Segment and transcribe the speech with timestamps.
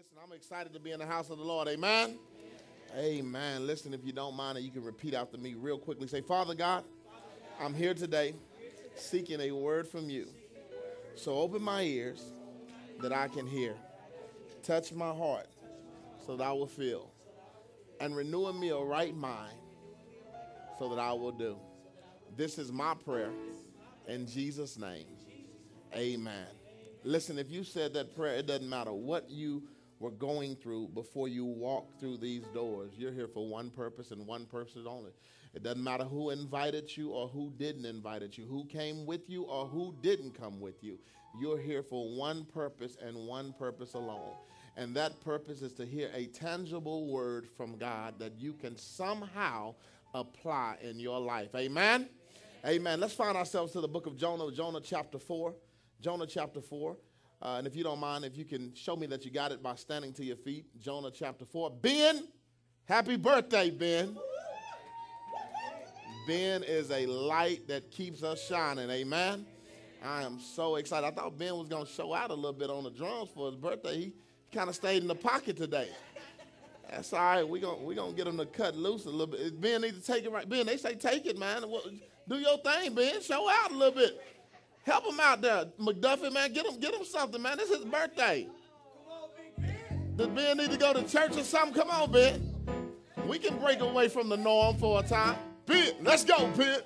[0.00, 1.68] Listen, I'm excited to be in the house of the Lord.
[1.68, 2.18] Amen.
[2.96, 3.66] Amen.
[3.66, 6.06] Listen, if you don't mind, you can repeat after me real quickly.
[6.06, 6.84] Say, Father God,
[7.60, 8.34] I'm here today
[8.94, 10.28] seeking a word from you.
[11.16, 12.32] So open my ears
[13.02, 13.74] that I can hear.
[14.62, 15.48] Touch my heart
[16.24, 17.10] so that I will feel.
[18.00, 19.58] And renew in me a right mind
[20.78, 21.58] so that I will do.
[22.38, 23.32] This is my prayer
[24.08, 25.04] in Jesus' name.
[25.94, 26.46] Amen.
[27.04, 29.62] Listen, if you said that prayer, it doesn't matter what you
[30.00, 32.90] were going through before you walk through these doors.
[32.96, 35.10] You're here for one purpose and one purpose only.
[35.54, 39.44] It doesn't matter who invited you or who didn't invite you, who came with you
[39.44, 40.98] or who didn't come with you.
[41.38, 44.32] You're here for one purpose and one purpose alone.
[44.76, 49.74] And that purpose is to hear a tangible word from God that you can somehow
[50.14, 51.54] apply in your life.
[51.54, 52.08] Amen?
[52.64, 53.00] Amen.
[53.00, 55.54] Let's find ourselves to the book of Jonah, Jonah chapter 4.
[56.00, 56.96] Jonah chapter 4.
[57.42, 59.62] Uh, and if you don't mind, if you can show me that you got it
[59.62, 61.70] by standing to your feet, Jonah chapter 4.
[61.70, 62.24] Ben,
[62.84, 64.16] happy birthday, Ben.
[66.26, 68.90] Ben is a light that keeps us shining.
[68.90, 69.46] Amen.
[70.04, 71.06] I am so excited.
[71.06, 73.46] I thought Ben was going to show out a little bit on the drums for
[73.46, 73.96] his birthday.
[73.96, 74.12] He,
[74.52, 75.88] kind of stayed in the pocket today.
[76.90, 77.48] That's all right.
[77.48, 79.60] We're going we gonna get him to cut loose a little bit.
[79.60, 80.48] Ben needs to take it right.
[80.48, 81.62] Ben, they say take it, man.
[82.28, 83.20] Do your thing, Ben.
[83.22, 84.20] Show out a little bit.
[84.84, 86.52] Help him out there, McDuffie, man.
[86.52, 87.60] Get him, get him something, man.
[87.60, 88.48] Is his birthday.
[90.16, 91.74] Does Ben need to go to church or something?
[91.74, 92.54] Come on, Ben.
[93.26, 95.36] We can break away from the norm for a time.
[95.66, 96.80] Ben, let's go, Ben.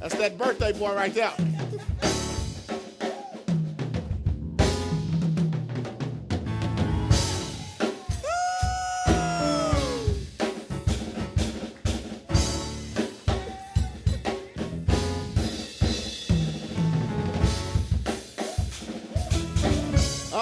[0.00, 1.47] That's that birthday boy right there.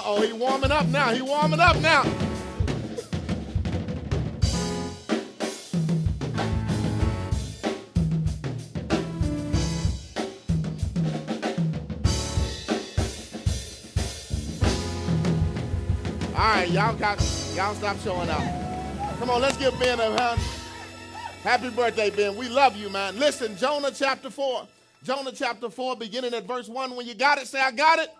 [0.07, 1.13] Uh-oh, he warming up now.
[1.13, 2.03] He warming up now.
[16.37, 17.21] All right, y'all got
[17.57, 18.39] y'all stop showing up.
[19.19, 20.41] Come on, let's give Ben a hand.
[21.43, 22.37] Happy birthday, Ben.
[22.37, 23.19] We love you, man.
[23.19, 24.69] Listen, Jonah chapter 4.
[25.03, 26.95] Jonah chapter 4, beginning at verse 1.
[26.95, 28.11] When you got it, say, I got it.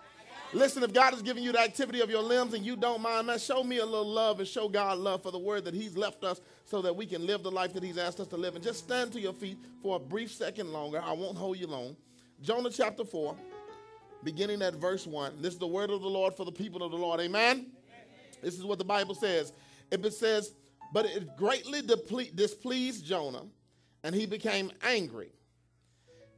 [0.53, 3.27] Listen, if God is giving you the activity of your limbs and you don't mind,
[3.27, 5.97] man, show me a little love and show God love for the word that He's
[5.97, 8.55] left us so that we can live the life that He's asked us to live.
[8.55, 11.01] And just stand to your feet for a brief second longer.
[11.03, 11.97] I won't hold you long.
[12.41, 13.35] Jonah chapter 4,
[14.23, 15.41] beginning at verse 1.
[15.41, 17.19] This is the word of the Lord for the people of the Lord.
[17.19, 17.67] Amen?
[18.41, 19.51] This is what the Bible says.
[19.91, 20.53] It says,
[20.93, 23.43] But it greatly displeased Jonah,
[24.03, 25.31] and he became angry.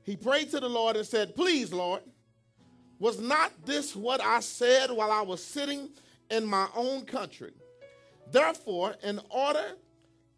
[0.04, 2.02] He prayed to the Lord and said, Please, Lord,
[3.00, 5.90] was not this what I said while I was sitting
[6.30, 7.54] in my own country?
[8.32, 9.74] Therefore, in order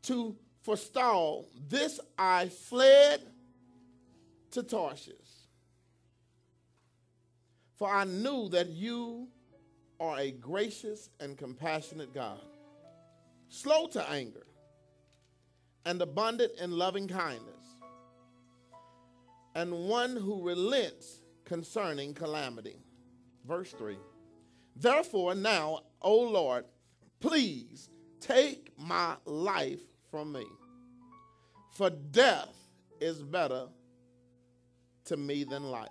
[0.03, 3.21] to forestall this, I fled
[4.51, 5.15] to Tarshish.
[7.77, 9.27] For I knew that you
[9.99, 12.41] are a gracious and compassionate God,
[13.49, 14.45] slow to anger,
[15.85, 17.65] and abundant in loving kindness,
[19.55, 21.20] and one who relents
[21.51, 22.77] concerning calamity.
[23.45, 23.97] Verse 3
[24.73, 26.63] Therefore, now, O Lord,
[27.19, 27.89] please
[28.21, 30.45] take my life from me,
[31.73, 32.55] for death
[33.01, 33.67] is better
[35.03, 35.89] to me than life.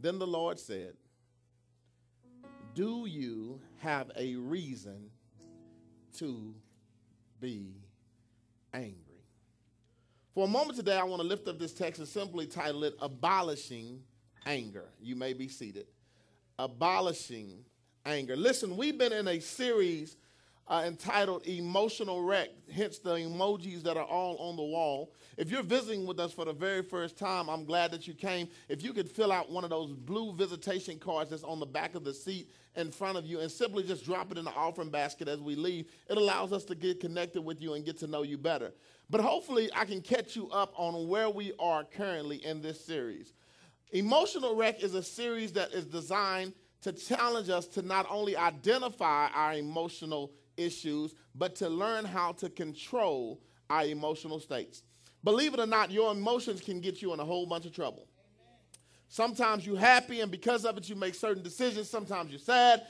[0.00, 0.94] Then the Lord said,
[2.74, 5.10] Do you have a reason
[6.20, 6.54] to
[7.38, 7.74] be
[8.72, 9.03] angry?
[10.34, 12.96] For a moment today, I want to lift up this text and simply title it
[13.00, 14.00] Abolishing
[14.44, 14.86] Anger.
[15.00, 15.86] You may be seated.
[16.58, 17.64] Abolishing
[18.04, 18.34] Anger.
[18.34, 20.16] Listen, we've been in a series
[20.66, 25.12] uh, entitled Emotional Wreck, hence the emojis that are all on the wall.
[25.36, 28.48] If you're visiting with us for the very first time, I'm glad that you came.
[28.68, 31.94] If you could fill out one of those blue visitation cards that's on the back
[31.94, 34.90] of the seat in front of you and simply just drop it in the offering
[34.90, 38.08] basket as we leave, it allows us to get connected with you and get to
[38.08, 38.72] know you better.
[39.10, 43.34] But hopefully, I can catch you up on where we are currently in this series.
[43.92, 46.52] Emotional Wreck is a series that is designed
[46.82, 52.48] to challenge us to not only identify our emotional issues, but to learn how to
[52.48, 53.40] control
[53.70, 54.82] our emotional states.
[55.22, 58.06] Believe it or not, your emotions can get you in a whole bunch of trouble.
[59.08, 61.88] Sometimes you're happy, and because of it, you make certain decisions.
[61.88, 62.86] Sometimes you're sad,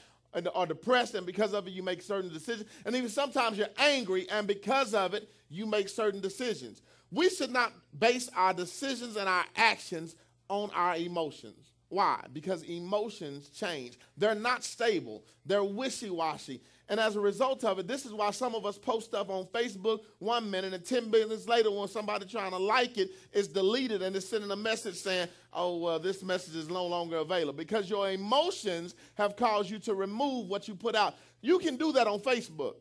[0.55, 2.69] are depressed, and because of it, you make certain decisions.
[2.85, 6.83] And even sometimes you're angry, and because of it, you make certain decisions.
[7.11, 10.17] We should not base our decisions and our actions
[10.49, 11.73] on our emotions.
[11.89, 12.25] Why?
[12.33, 13.99] Because emotions change.
[14.17, 16.61] They're not stable, they're wishy washy.
[16.89, 19.47] And as a result of it, this is why some of us post stuff on
[19.47, 24.03] Facebook one minute and 10 minutes later, when somebody trying to like it, it's deleted
[24.03, 27.57] and it's sending a message saying, oh, well, this message is no longer available.
[27.57, 31.15] Because your emotions have caused you to remove what you put out.
[31.41, 32.75] You can do that on Facebook,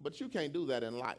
[0.00, 1.16] but you can't do that in life.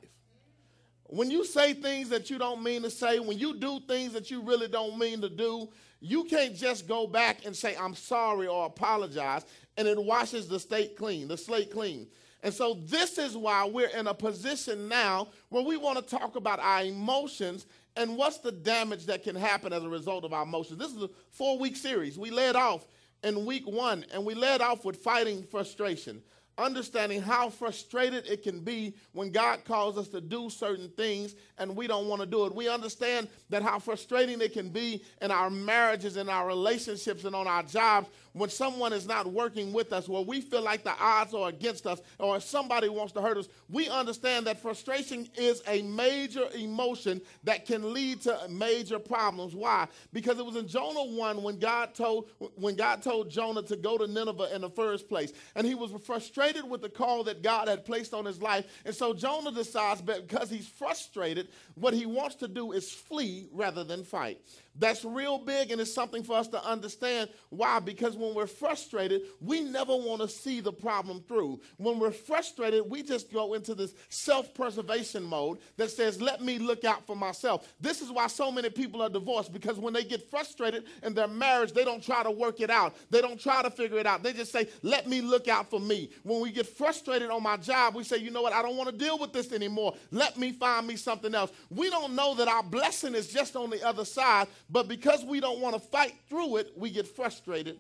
[1.06, 4.30] When you say things that you don't mean to say, when you do things that
[4.30, 8.46] you really don't mean to do, you can't just go back and say, I'm sorry
[8.46, 9.44] or apologize,
[9.80, 12.06] and it washes the state clean, the slate clean.
[12.44, 16.36] And so, this is why we're in a position now where we want to talk
[16.36, 17.66] about our emotions
[17.96, 20.80] and what's the damage that can happen as a result of our emotions.
[20.80, 22.20] This is a four week series.
[22.20, 22.88] We led off
[23.24, 26.22] in week one, and we led off with fighting frustration
[26.60, 31.76] understanding how frustrated it can be when God calls us to do certain things and
[31.76, 32.56] we don't want to do it.
[32.56, 37.36] We understand that how frustrating it can be in our marriages, in our relationships, and
[37.36, 40.94] on our jobs when someone is not working with us, where we feel like the
[41.00, 43.48] odds are against us, or if somebody wants to hurt us.
[43.70, 49.56] We understand that frustration is a major emotion that can lead to major problems.
[49.56, 49.88] Why?
[50.14, 53.98] Because it was in Jonah 1 when God told when God told Jonah to go
[53.98, 55.34] to Nineveh in the first place.
[55.56, 58.66] And he was frustrated with the call that God had placed on his life.
[58.86, 63.84] And so Jonah decides because he's frustrated, what he wants to do is flee rather
[63.84, 64.40] than fight.
[64.78, 67.30] That's real big, and it's something for us to understand.
[67.50, 67.80] Why?
[67.80, 71.60] Because when we're frustrated, we never want to see the problem through.
[71.78, 76.60] When we're frustrated, we just go into this self preservation mode that says, let me
[76.60, 77.74] look out for myself.
[77.82, 81.28] This is why so many people are divorced, because when they get frustrated in their
[81.28, 82.96] marriage, they don't try to work it out.
[83.10, 84.24] They don't try to figure it out.
[84.24, 86.10] They just say, let me look out for me.
[86.24, 88.54] When we get frustrated on my job, we say, you know what?
[88.54, 89.96] I don't want to deal with this anymore.
[90.12, 91.52] Let me find me something else.
[91.70, 95.40] We don't know that our blessing is just on the other side but because we
[95.40, 97.80] don't want to fight through it, we get frustrated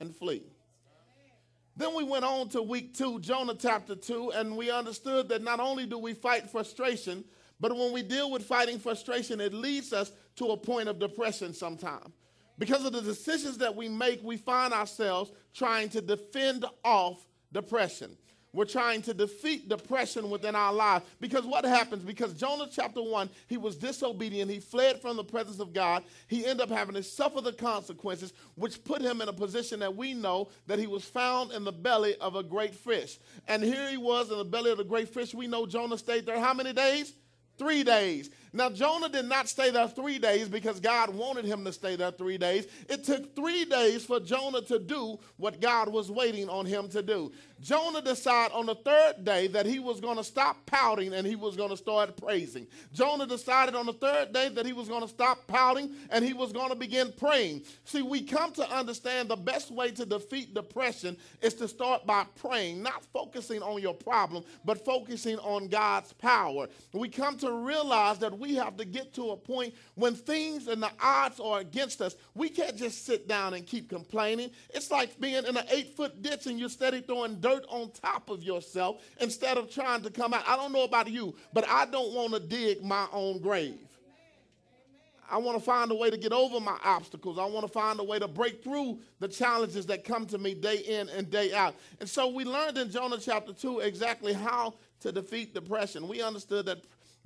[0.00, 0.42] and flee.
[1.76, 5.60] Then we went on to week two, Jonah chapter two, and we understood that not
[5.60, 7.24] only do we fight frustration,
[7.60, 11.52] but when we deal with fighting frustration, it leads us to a point of depression
[11.52, 12.14] sometimes.
[12.58, 18.16] Because of the decisions that we make, we find ourselves trying to defend off depression.
[18.52, 21.04] We're trying to defeat depression within our lives.
[21.20, 22.02] Because what happens?
[22.02, 24.50] Because Jonah chapter 1, he was disobedient.
[24.50, 26.04] He fled from the presence of God.
[26.28, 29.94] He ended up having to suffer the consequences, which put him in a position that
[29.94, 33.18] we know that he was found in the belly of a great fish.
[33.48, 35.34] And here he was in the belly of the great fish.
[35.34, 37.12] We know Jonah stayed there how many days?
[37.58, 38.30] Three days.
[38.52, 42.10] Now, Jonah did not stay there three days because God wanted him to stay there
[42.10, 42.66] three days.
[42.88, 47.02] It took three days for Jonah to do what God was waiting on him to
[47.02, 47.32] do.
[47.60, 51.34] Jonah decided on the third day that he was going to stop pouting and he
[51.34, 52.66] was going to start praising.
[52.92, 56.32] Jonah decided on the third day that he was going to stop pouting and he
[56.32, 57.62] was going to begin praying.
[57.84, 62.26] See, we come to understand the best way to defeat depression is to start by
[62.36, 66.68] praying, not focusing on your problem, but focusing on God's power.
[66.92, 70.82] We come to realize that we have to get to a point when things and
[70.82, 72.16] the odds are against us.
[72.34, 74.50] We can't just sit down and keep complaining.
[74.70, 78.30] It's like being in an eight foot ditch and you're steady throwing dirt on top
[78.30, 80.44] of yourself instead of trying to come out.
[80.46, 83.78] I don't know about you, but I don't want to dig my own grave.
[85.30, 87.38] I want to find a way to get over my obstacles.
[87.38, 90.54] I want to find a way to break through the challenges that come to me
[90.54, 91.74] day in and day out.
[92.00, 96.08] And so we learned in Jonah chapter 2 exactly how to defeat depression.
[96.08, 96.78] We understood that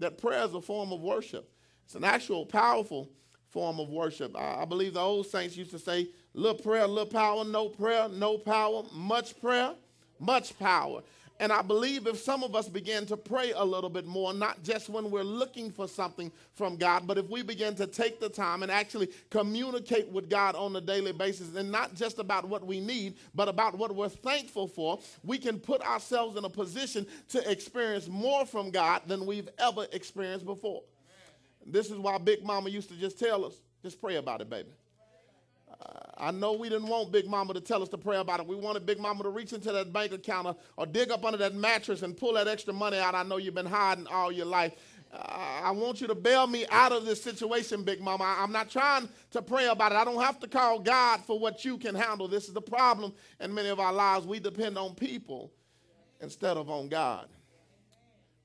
[0.02, 1.50] that prayer is a form of worship.
[1.85, 3.09] It's an actual powerful
[3.50, 4.37] form of worship.
[4.37, 8.09] I, I believe the old saints used to say, little prayer, little power, no prayer,
[8.09, 9.75] no power, much prayer,
[10.18, 11.02] much power.
[11.41, 14.62] And I believe if some of us begin to pray a little bit more, not
[14.62, 18.29] just when we're looking for something from God, but if we begin to take the
[18.29, 22.65] time and actually communicate with God on a daily basis, and not just about what
[22.65, 27.07] we need, but about what we're thankful for, we can put ourselves in a position
[27.31, 30.83] to experience more from God than we've ever experienced before.
[31.67, 34.71] This is why Big Mama used to just tell us, just pray about it, baby.
[36.17, 38.47] I know we didn't want Big Mama to tell us to pray about it.
[38.47, 41.39] We wanted Big Mama to reach into that bank account or, or dig up under
[41.39, 43.15] that mattress and pull that extra money out.
[43.15, 44.73] I know you've been hiding all your life.
[45.12, 45.17] Uh,
[45.65, 48.25] I want you to bail me out of this situation, Big Mama.
[48.25, 49.97] I, I'm not trying to pray about it.
[49.97, 52.29] I don't have to call God for what you can handle.
[52.29, 54.27] This is the problem in many of our lives.
[54.27, 55.53] We depend on people
[56.21, 57.27] instead of on God.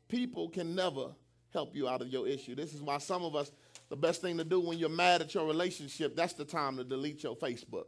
[0.09, 1.09] People can never
[1.53, 2.55] help you out of your issue.
[2.55, 3.51] This is why some of us
[3.89, 6.83] the best thing to do when you're mad at your relationship, that's the time to
[6.83, 7.85] delete your Facebook.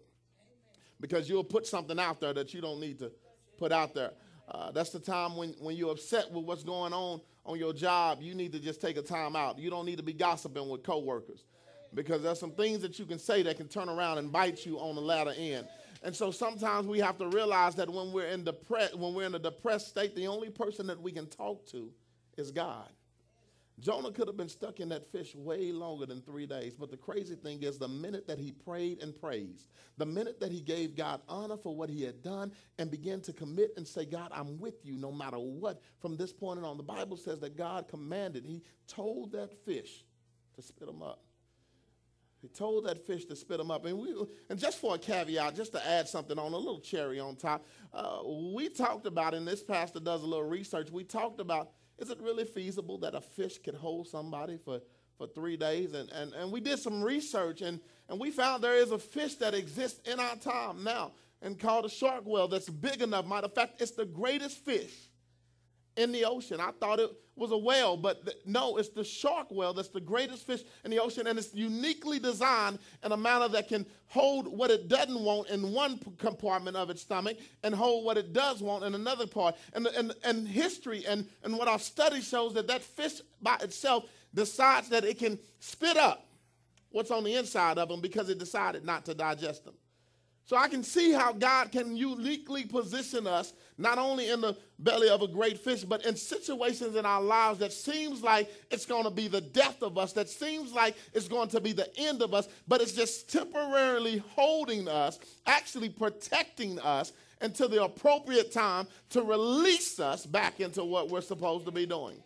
[1.02, 3.12] Because you'll put something out there that you don't need to
[3.58, 4.12] put out there.
[4.50, 8.20] Uh, that's the time when, when you're upset with what's going on on your job.
[8.22, 9.60] You need to just take a time out.
[9.60, 11.44] You don't need to be gossiping with coworkers
[11.94, 14.80] because there's some things that you can say that can turn around and bite you
[14.80, 15.68] on the latter end.
[16.02, 19.36] And so sometimes we have to realize that when we're in depre- when we're in
[19.36, 21.92] a depressed state, the only person that we can talk to
[22.38, 22.90] is God.
[23.80, 26.76] Jonah could have been stuck in that fish way longer than three days.
[26.76, 30.52] But the crazy thing is, the minute that he prayed and praised, the minute that
[30.52, 34.06] he gave God honor for what he had done and began to commit and say,
[34.06, 37.56] God, I'm with you no matter what, from this point on, the Bible says that
[37.58, 40.04] God commanded, he told that fish
[40.56, 41.24] to spit him up.
[42.42, 43.86] He told that fish to spit him up.
[43.86, 44.16] And, we,
[44.50, 47.66] and just for a caveat, just to add something on, a little cherry on top,
[47.94, 48.20] uh,
[48.54, 52.20] we talked about, and this pastor does a little research, we talked about is it
[52.22, 54.82] really feasible that a fish could hold somebody for,
[55.18, 55.94] for three days?
[55.94, 59.36] And, and, and we did some research, and, and we found there is a fish
[59.36, 63.26] that exists in our time now and called a shark whale that's big enough.
[63.26, 65.09] Matter of fact, it's the greatest fish
[65.96, 66.60] in the ocean.
[66.60, 70.02] I thought it was a whale, but th- no, it's the shark whale that's the
[70.02, 74.48] greatest fish in the ocean, and it's uniquely designed in a manner that can hold
[74.48, 78.34] what it doesn't want in one p- compartment of its stomach and hold what it
[78.34, 79.56] does want in another part.
[79.74, 84.06] And, and, and history and, and what our study shows that that fish by itself
[84.34, 86.28] decides that it can spit up
[86.92, 89.76] what's on the inside of them because it decided not to digest them.
[90.50, 95.08] So I can see how God can uniquely position us not only in the belly
[95.08, 99.04] of a great fish, but in situations in our lives that seems like it's going
[99.04, 102.24] to be the death of us, that seems like it's going to be the end
[102.24, 108.88] of us, but it's just temporarily holding us, actually protecting us until the appropriate time
[109.12, 112.24] to release us back into what we're supposed to be doing.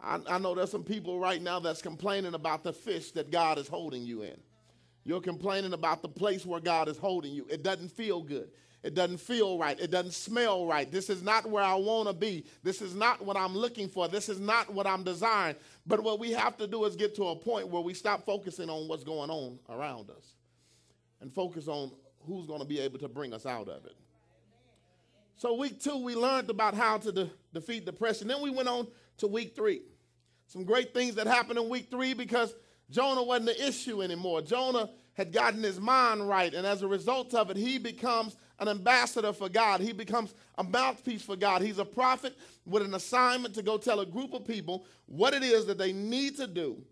[0.00, 3.58] I, I know there's some people right now that's complaining about the fish that God
[3.58, 4.36] is holding you in.
[5.08, 7.46] You're complaining about the place where God is holding you.
[7.48, 8.50] It doesn't feel good.
[8.82, 9.80] It doesn't feel right.
[9.80, 10.92] It doesn't smell right.
[10.92, 12.44] This is not where I want to be.
[12.62, 14.06] This is not what I'm looking for.
[14.06, 15.56] This is not what I'm desiring.
[15.86, 18.68] But what we have to do is get to a point where we stop focusing
[18.68, 20.34] on what's going on around us
[21.22, 21.90] and focus on
[22.26, 23.96] who's going to be able to bring us out of it.
[25.36, 28.28] So, week two, we learned about how to de- defeat depression.
[28.28, 28.86] Then we went on
[29.16, 29.80] to week three.
[30.48, 32.54] Some great things that happened in week three because
[32.90, 34.42] Jonah wasn't the issue anymore.
[34.42, 38.68] Jonah had gotten his mind right, and as a result of it, he becomes an
[38.68, 39.80] ambassador for God.
[39.80, 41.62] He becomes a mouthpiece for God.
[41.62, 45.42] He's a prophet with an assignment to go tell a group of people what it
[45.42, 46.82] is that they need to do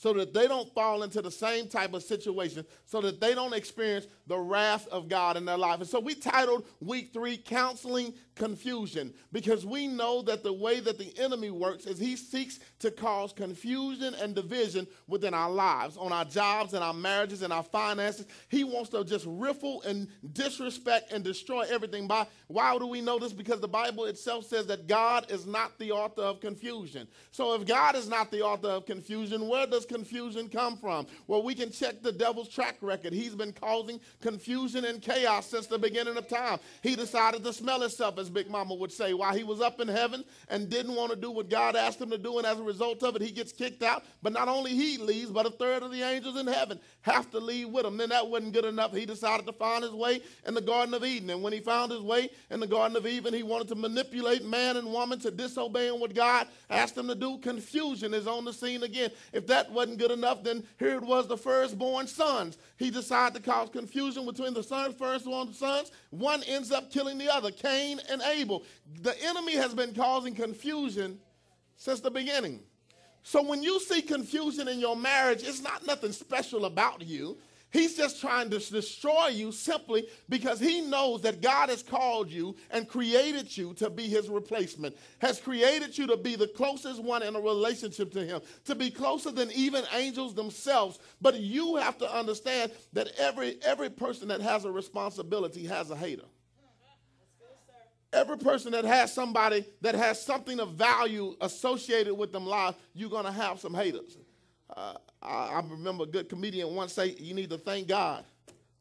[0.00, 3.52] so that they don't fall into the same type of situation, so that they don't
[3.52, 5.78] experience the wrath of God in their life.
[5.78, 10.96] And so we titled week three, Counseling Confusion, because we know that the way that
[10.96, 16.14] the enemy works is he seeks to cause confusion and division within our lives, on
[16.14, 18.24] our jobs and our marriages and our finances.
[18.48, 22.06] He wants to just riffle and disrespect and destroy everything.
[22.06, 23.34] By why do we know this?
[23.34, 27.06] Because the Bible itself says that God is not the author of confusion.
[27.32, 31.06] So if God is not the author of confusion, where does confusion come from?
[31.26, 33.12] Well, we can check the devil's track record.
[33.12, 36.60] He's been causing confusion and chaos since the beginning of time.
[36.82, 39.88] He decided to smell himself, as Big Mama would say, while he was up in
[39.88, 42.38] heaven and didn't want to do what God asked him to do.
[42.38, 44.04] And as a result of it, he gets kicked out.
[44.22, 47.40] But not only he leaves, but a third of the angels in heaven have to
[47.40, 47.96] leave with him.
[47.96, 48.94] Then that wasn't good enough.
[48.94, 51.30] He decided to find his way in the Garden of Eden.
[51.30, 54.44] And when he found his way in the Garden of Eden, he wanted to manipulate
[54.44, 57.38] man and woman to disobeying what God asked them to do.
[57.38, 59.10] Confusion is on the scene again.
[59.32, 62.58] If that wasn't good enough, then here it was the firstborn sons.
[62.76, 65.90] He decided to cause confusion between the sons, firstborn sons.
[66.10, 68.62] One ends up killing the other, Cain and Abel.
[69.00, 71.18] The enemy has been causing confusion
[71.76, 72.60] since the beginning.
[73.22, 77.38] So when you see confusion in your marriage, it's not nothing special about you.
[77.72, 82.56] He's just trying to destroy you simply because he knows that God has called you
[82.70, 87.22] and created you to be his replacement, has created you to be the closest one
[87.22, 90.98] in a relationship to him, to be closer than even angels themselves.
[91.20, 95.96] But you have to understand that every, every person that has a responsibility has a
[95.96, 96.24] hater.
[98.12, 103.08] Every person that has somebody that has something of value associated with them life, you're
[103.08, 104.16] going to have some haters.
[104.76, 108.24] Uh, I, I, remember a good comedian once say, You need to thank God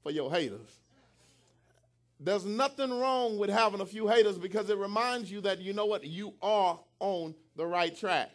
[0.03, 0.79] for your haters.
[2.19, 5.85] There's nothing wrong with having a few haters because it reminds you that you know
[5.85, 6.03] what?
[6.03, 8.29] You are on the right track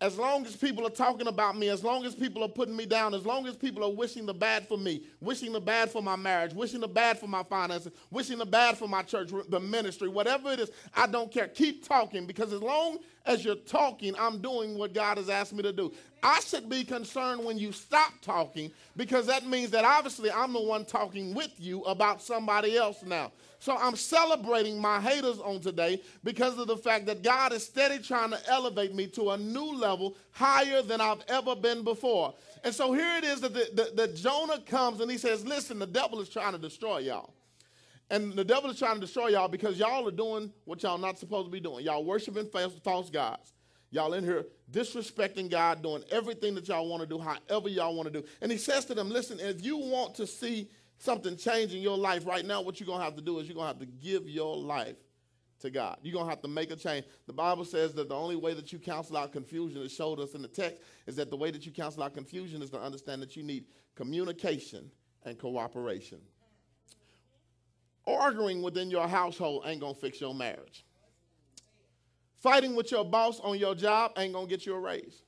[0.00, 2.86] as long as people are talking about me, as long as people are putting me
[2.86, 6.00] down, as long as people are wishing the bad for me, wishing the bad for
[6.00, 9.58] my marriage, wishing the bad for my finances, wishing the bad for my church, the
[9.58, 11.48] ministry, whatever it is, I don't care.
[11.48, 12.98] Keep talking because as long
[13.28, 15.92] as you're talking, I'm doing what God has asked me to do.
[16.22, 20.62] I should be concerned when you stop talking because that means that obviously I'm the
[20.62, 23.30] one talking with you about somebody else now.
[23.60, 28.02] So I'm celebrating my haters on today because of the fact that God is steady
[28.02, 32.34] trying to elevate me to a new level higher than I've ever been before.
[32.64, 35.78] And so here it is that, the, the, that Jonah comes and he says, Listen,
[35.78, 37.34] the devil is trying to destroy y'all.
[38.10, 41.18] And the devil is trying to destroy y'all because y'all are doing what y'all not
[41.18, 41.84] supposed to be doing.
[41.84, 43.52] Y'all worshiping false, gods.
[43.90, 48.12] Y'all in here disrespecting God, doing everything that y'all want to do, however y'all want
[48.12, 48.26] to do.
[48.42, 51.96] And he says to them, listen, if you want to see something change in your
[51.96, 53.80] life right now, what you're going to have to do is you're going to have
[53.80, 54.96] to give your life
[55.60, 55.98] to God.
[56.02, 57.06] You're going to have to make a change.
[57.26, 60.34] The Bible says that the only way that you cancel out confusion, it showed us
[60.34, 63.22] in the text, is that the way that you cancel out confusion is to understand
[63.22, 64.90] that you need communication
[65.24, 66.18] and cooperation.
[68.16, 70.84] Arguing within your household ain't to fix your marriage.
[72.36, 75.22] Fighting with your boss on your job ain't to get you a raise.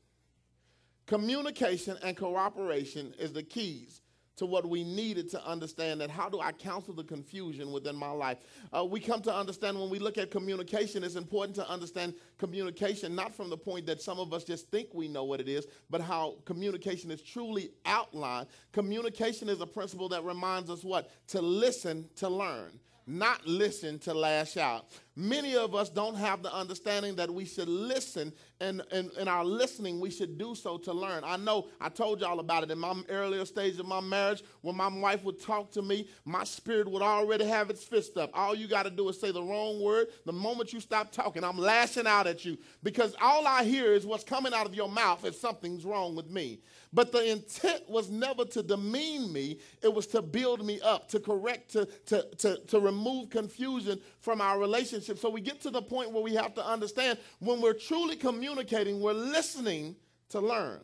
[1.07, 4.01] Communication and cooperation is the keys
[4.41, 8.11] to what we needed to understand that how do I counsel the confusion within my
[8.11, 8.39] life?
[8.73, 13.15] Uh, we come to understand when we look at communication, it's important to understand communication
[13.15, 15.67] not from the point that some of us just think we know what it is,
[15.91, 18.47] but how communication is truly outlined.
[18.73, 21.11] Communication is a principle that reminds us what?
[21.29, 22.81] To listen, to learn
[23.11, 24.87] not listen to lash out.
[25.17, 28.83] Many of us don't have the understanding that we should listen, and
[29.19, 31.23] in our listening, we should do so to learn.
[31.25, 34.43] I know I told y'all about it in my earlier stage of my marriage.
[34.61, 38.31] When my wife would talk to me, my spirit would already have its fist up.
[38.35, 40.09] All you got to do is say the wrong word.
[40.27, 44.05] The moment you stop talking, I'm lashing out at you because all I hear is
[44.05, 46.61] what's coming out of your mouth if something's wrong with me.
[46.93, 51.21] But the intent was never to demean me, it was to build me up, to
[51.21, 55.19] correct, to, to, to, to remove confusion from our relationship.
[55.19, 59.01] So we get to the point where we have to understand when we're truly communicating,
[59.01, 59.97] we're listening
[60.31, 60.81] to learn,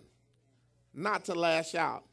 [0.95, 2.05] not to lash out.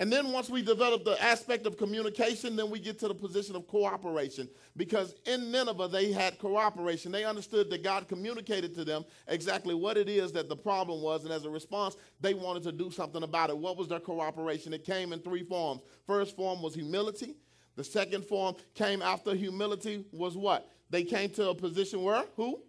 [0.00, 3.54] And then once we develop the aspect of communication, then we get to the position
[3.54, 4.48] of cooperation.
[4.76, 7.12] Because in Nineveh, they had cooperation.
[7.12, 11.22] They understood that God communicated to them exactly what it is that the problem was.
[11.22, 13.56] And as a response, they wanted to do something about it.
[13.56, 14.74] What was their cooperation?
[14.74, 15.82] It came in three forms.
[16.08, 17.36] First form was humility.
[17.76, 20.70] The second form came after humility was what?
[20.90, 22.24] They came to a position where?
[22.36, 22.60] Who?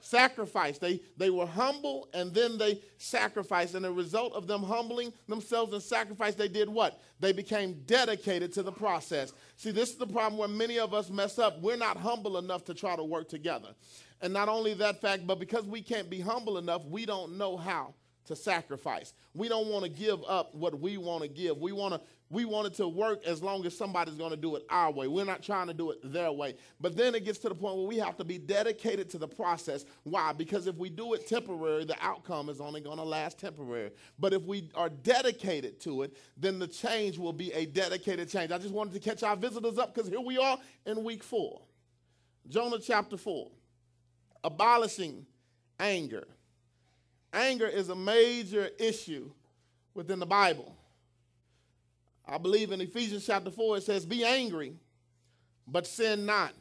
[0.00, 0.78] sacrifice.
[0.78, 3.74] They, they were humble and then they sacrificed.
[3.74, 7.00] And the result of them humbling themselves and sacrifice, they did what?
[7.20, 9.32] They became dedicated to the process.
[9.56, 11.60] See, this is the problem where many of us mess up.
[11.60, 13.68] We're not humble enough to try to work together.
[14.20, 17.56] And not only that fact, but because we can't be humble enough, we don't know
[17.56, 17.94] how
[18.26, 19.14] to sacrifice.
[19.32, 21.58] We don't want to give up what we want to give.
[21.58, 24.56] We want to we want it to work as long as somebody's going to do
[24.56, 25.08] it our way.
[25.08, 26.56] We're not trying to do it their way.
[26.80, 29.28] But then it gets to the point where we have to be dedicated to the
[29.28, 29.84] process.
[30.02, 30.32] Why?
[30.32, 33.90] Because if we do it temporary, the outcome is only going to last temporary.
[34.18, 38.52] But if we are dedicated to it, then the change will be a dedicated change.
[38.52, 41.62] I just wanted to catch our visitors up because here we are in week four.
[42.48, 43.50] Jonah chapter 4.
[44.42, 45.26] Abolishing
[45.78, 46.26] anger.
[47.32, 49.30] Anger is a major issue
[49.94, 50.77] within the Bible.
[52.28, 54.74] I believe in Ephesians chapter 4, it says, Be angry,
[55.66, 56.52] but sin not.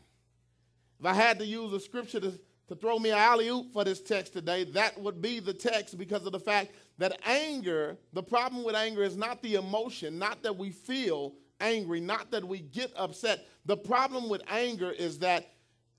[0.99, 3.83] If I had to use a scripture to, to throw me an alley oop for
[3.83, 8.23] this text today, that would be the text because of the fact that anger, the
[8.23, 12.59] problem with anger is not the emotion, not that we feel angry, not that we
[12.59, 13.45] get upset.
[13.65, 15.51] The problem with anger is that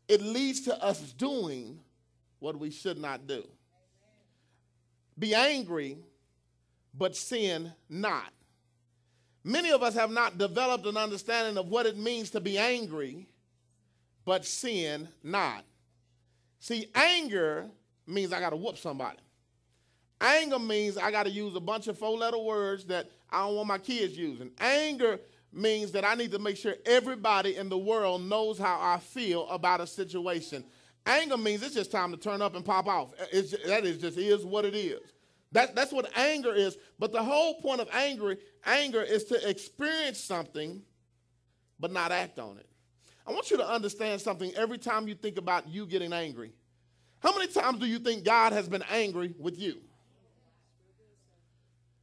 [0.09, 1.78] it leads to us doing
[2.38, 3.46] what we should not do.
[5.18, 5.98] Be angry,
[6.94, 8.33] but sin not.
[9.44, 13.29] Many of us have not developed an understanding of what it means to be angry,
[14.24, 15.64] but sin not.
[16.61, 17.66] See, anger
[18.07, 19.18] means I got to whoop somebody.
[20.20, 23.55] Anger means I got to use a bunch of four letter words that I don't
[23.55, 24.51] want my kids using.
[24.59, 25.20] Anger
[25.53, 29.48] means that I need to make sure everybody in the world knows how I feel
[29.48, 30.64] about a situation.
[31.07, 33.11] Anger means it's just time to turn up and pop off.
[33.33, 35.01] It's, that is just is what it is.
[35.53, 36.77] That, that's what anger is.
[36.99, 40.83] But the whole point of anger, anger is to experience something
[41.81, 42.67] but not act on it.
[43.27, 46.53] I want you to understand something every time you think about you getting angry.
[47.21, 49.79] How many times do you think God has been angry with you?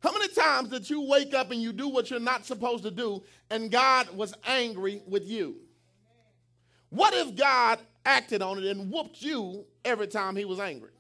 [0.02, 2.92] How many times did you wake up and you do what you're not supposed to
[2.92, 5.56] do and God was angry with you?
[6.90, 10.92] What if God acted on it and whooped you every time he was angry?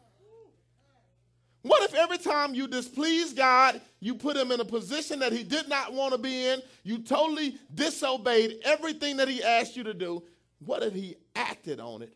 [1.65, 5.43] What if every time you displease God, you put him in a position that he
[5.43, 6.61] did not want to be in?
[6.83, 10.21] You totally disobeyed everything that he asked you to do.
[10.59, 12.13] What if he acted on it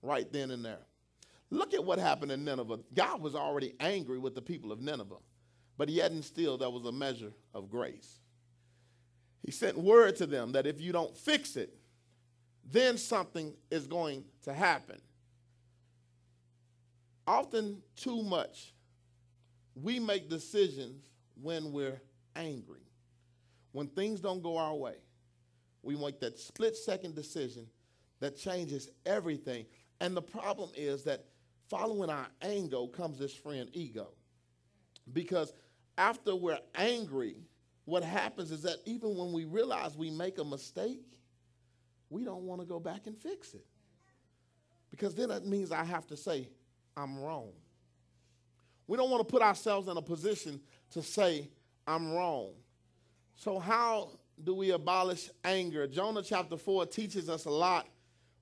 [0.00, 0.80] right then and there?
[1.50, 2.78] Look at what happened in Nineveh.
[2.94, 5.16] God was already angry with the people of Nineveh,
[5.76, 8.20] but yet and still there was a measure of grace.
[9.44, 11.76] He sent word to them that if you don't fix it,
[12.64, 15.02] then something is going to happen.
[17.26, 18.72] Often, too much,
[19.74, 21.08] we make decisions
[21.40, 22.00] when we're
[22.36, 22.82] angry.
[23.72, 24.96] When things don't go our way,
[25.82, 27.66] we make that split second decision
[28.20, 29.66] that changes everything.
[30.00, 31.24] And the problem is that
[31.68, 34.08] following our anger comes this friend ego.
[35.12, 35.52] Because
[35.96, 37.36] after we're angry,
[37.84, 41.02] what happens is that even when we realize we make a mistake,
[42.10, 43.64] we don't want to go back and fix it.
[44.90, 46.48] Because then that means I have to say,
[46.96, 47.50] I'm wrong.
[48.86, 51.48] We don't want to put ourselves in a position to say,
[51.86, 52.50] I'm wrong.
[53.36, 54.10] So, how
[54.42, 55.86] do we abolish anger?
[55.86, 57.88] Jonah chapter 4 teaches us a lot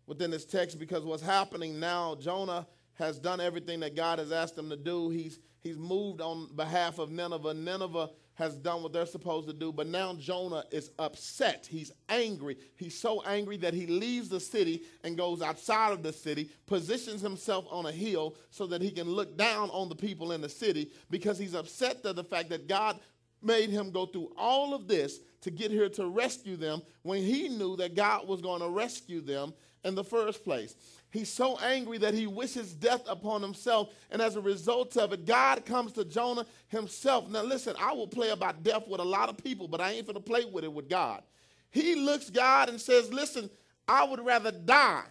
[0.07, 4.59] within this text because what's happening now, Jonah has done everything that God has asked
[4.59, 5.09] him to do.
[5.09, 7.55] He's, he's moved on behalf of Nineveh.
[7.55, 11.68] Nineveh has done what they're supposed to do, but now Jonah is upset.
[11.70, 12.57] He's angry.
[12.76, 17.20] He's so angry that he leaves the city and goes outside of the city, positions
[17.20, 20.48] himself on a hill so that he can look down on the people in the
[20.48, 22.98] city because he's upset at the fact that God
[23.42, 27.48] made him go through all of this to get here to rescue them when he
[27.48, 30.74] knew that God was going to rescue them in the first place.
[31.11, 33.92] He's so angry that he wishes death upon himself.
[34.11, 37.29] And as a result of it, God comes to Jonah himself.
[37.29, 40.07] Now, listen, I will play about death with a lot of people, but I ain't
[40.07, 41.23] going to play with it with God.
[41.70, 43.51] He looks God and says, Listen,
[43.88, 45.05] I would rather die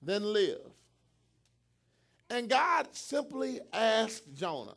[0.00, 0.60] than live.
[2.30, 4.76] And God simply asked Jonah,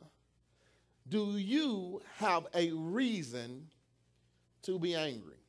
[1.08, 3.68] Do you have a reason
[4.64, 5.41] to be angry?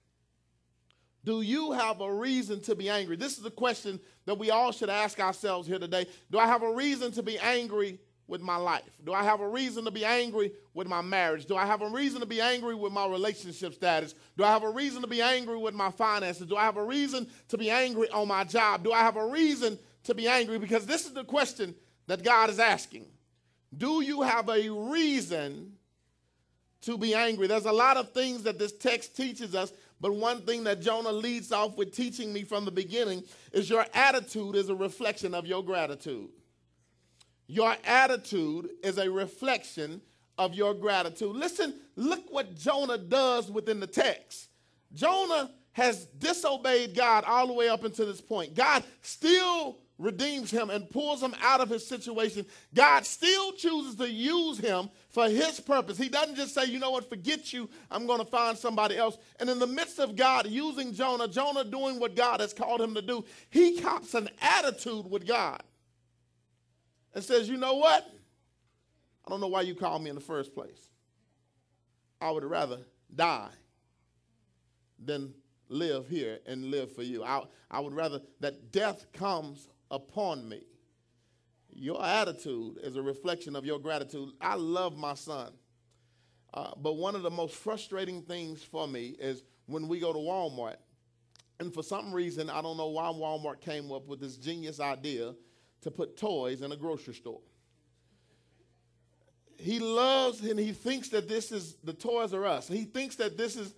[1.24, 3.16] Do you have a reason to be angry?
[3.16, 6.06] This is the question that we all should ask ourselves here today.
[6.30, 8.90] Do I have a reason to be angry with my life?
[9.04, 11.46] Do I have a reason to be angry with my marriage?
[11.46, 14.14] Do I have a reason to be angry with my relationship status?
[14.36, 16.46] Do I have a reason to be angry with my finances?
[16.46, 18.82] Do I have a reason to be angry on my job?
[18.82, 20.58] Do I have a reason to be angry?
[20.58, 21.74] Because this is the question
[22.08, 23.06] that God is asking.
[23.76, 25.74] Do you have a reason
[26.82, 27.46] to be angry?
[27.46, 31.12] There's a lot of things that this text teaches us but one thing that Jonah
[31.12, 35.46] leads off with teaching me from the beginning is your attitude is a reflection of
[35.46, 36.28] your gratitude.
[37.46, 40.02] Your attitude is a reflection
[40.38, 41.36] of your gratitude.
[41.36, 44.48] Listen, look what Jonah does within the text.
[44.92, 48.56] Jonah has disobeyed God all the way up until this point.
[48.56, 52.44] God still redeems him and pulls him out of his situation.
[52.74, 55.96] God still chooses to use him for his purpose.
[55.96, 59.16] He doesn't just say, you know what, forget you, I'm going to find somebody else.
[59.38, 62.94] And in the midst of God using Jonah, Jonah doing what God has called him
[62.94, 65.62] to do, he cops an attitude with God
[67.14, 68.04] and says, you know what?
[69.24, 70.88] I don't know why you called me in the first place.
[72.20, 72.78] I would rather
[73.14, 73.50] die
[75.04, 75.34] than
[75.68, 77.24] live here and live for you.
[77.24, 80.62] I, I would rather that death comes upon me.
[81.74, 84.30] Your attitude is a reflection of your gratitude.
[84.40, 85.52] I love my son.
[86.52, 90.18] Uh, but one of the most frustrating things for me is when we go to
[90.18, 90.76] Walmart.
[91.60, 95.34] And for some reason, I don't know why Walmart came up with this genius idea
[95.82, 97.40] to put toys in a grocery store.
[99.56, 102.66] He loves and he thinks that this is the Toys R Us.
[102.66, 103.74] He thinks that this is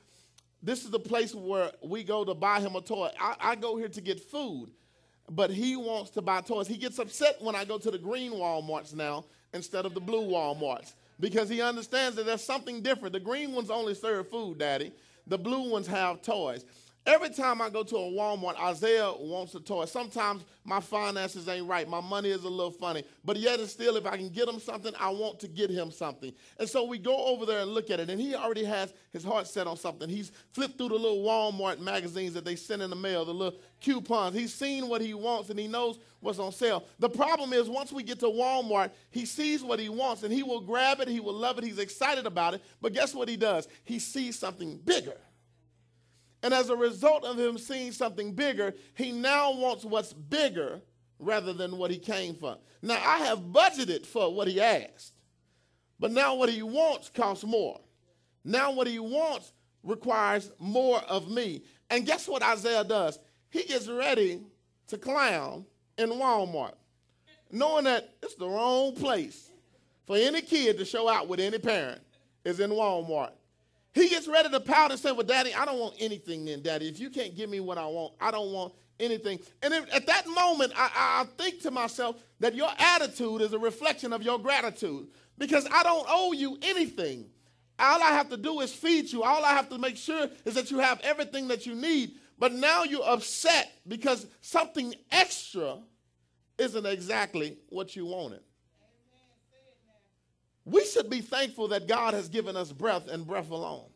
[0.62, 3.11] this is the place where we go to buy him a toy.
[3.20, 4.70] I, I go here to get food
[5.31, 6.67] but he wants to buy toys.
[6.67, 10.27] He gets upset when I go to the green Walmarts now instead of the blue
[10.27, 13.13] Walmarts because he understands that there's something different.
[13.13, 14.93] The green ones only serve food, Daddy.
[15.27, 16.65] The blue ones have toys.
[17.07, 19.85] Every time I go to a Walmart, Isaiah wants a toy.
[19.85, 21.87] Sometimes my finances ain't right.
[21.87, 23.05] My money is a little funny.
[23.23, 25.90] But yet and still, if I can get him something, I want to get him
[25.90, 26.33] something.
[26.59, 28.09] And so we go over there and look at it.
[28.09, 30.09] And he already has his heart set on something.
[30.09, 33.59] He's flipped through the little Walmart magazines that they send in the mail, the little
[33.83, 34.35] coupons.
[34.35, 36.87] He's seen what he wants and he knows what's on sale.
[37.01, 40.43] The problem is once we get to Walmart, he sees what he wants and he
[40.43, 41.09] will grab it.
[41.09, 41.64] He will love it.
[41.64, 42.62] He's excited about it.
[42.81, 43.69] But guess what he does?
[43.85, 45.19] He sees something bigger.
[46.45, 50.83] And as a result of him seeing something bigger, he now wants what's bigger
[51.19, 52.59] rather than what he came for.
[52.83, 55.15] Now, I have budgeted for what he asked,
[55.99, 57.81] but now what he wants costs more.
[58.45, 61.63] Now, what he wants requires more of me.
[61.89, 63.19] And guess what Isaiah does?
[63.49, 64.43] He gets ready
[64.89, 65.65] to clown
[65.97, 66.75] in Walmart,
[67.51, 69.51] knowing that it's the wrong place
[70.07, 72.03] for any kid to show out with any parent
[72.45, 73.33] is in Walmart.
[73.95, 76.89] He gets ready to pout and say, Well, Daddy, I don't want anything then, Daddy.
[76.89, 79.39] If you can't give me what I want, I don't want anything.
[79.63, 84.13] And at that moment, I, I think to myself that your attitude is a reflection
[84.13, 87.27] of your gratitude because I don't owe you anything.
[87.79, 89.23] All I have to do is feed you.
[89.23, 92.17] All I have to make sure is that you have everything that you need.
[92.39, 95.79] But now you're upset because something extra
[96.59, 98.41] isn't exactly what you wanted.
[100.64, 103.87] We should be thankful that God has given us breath and breath alone.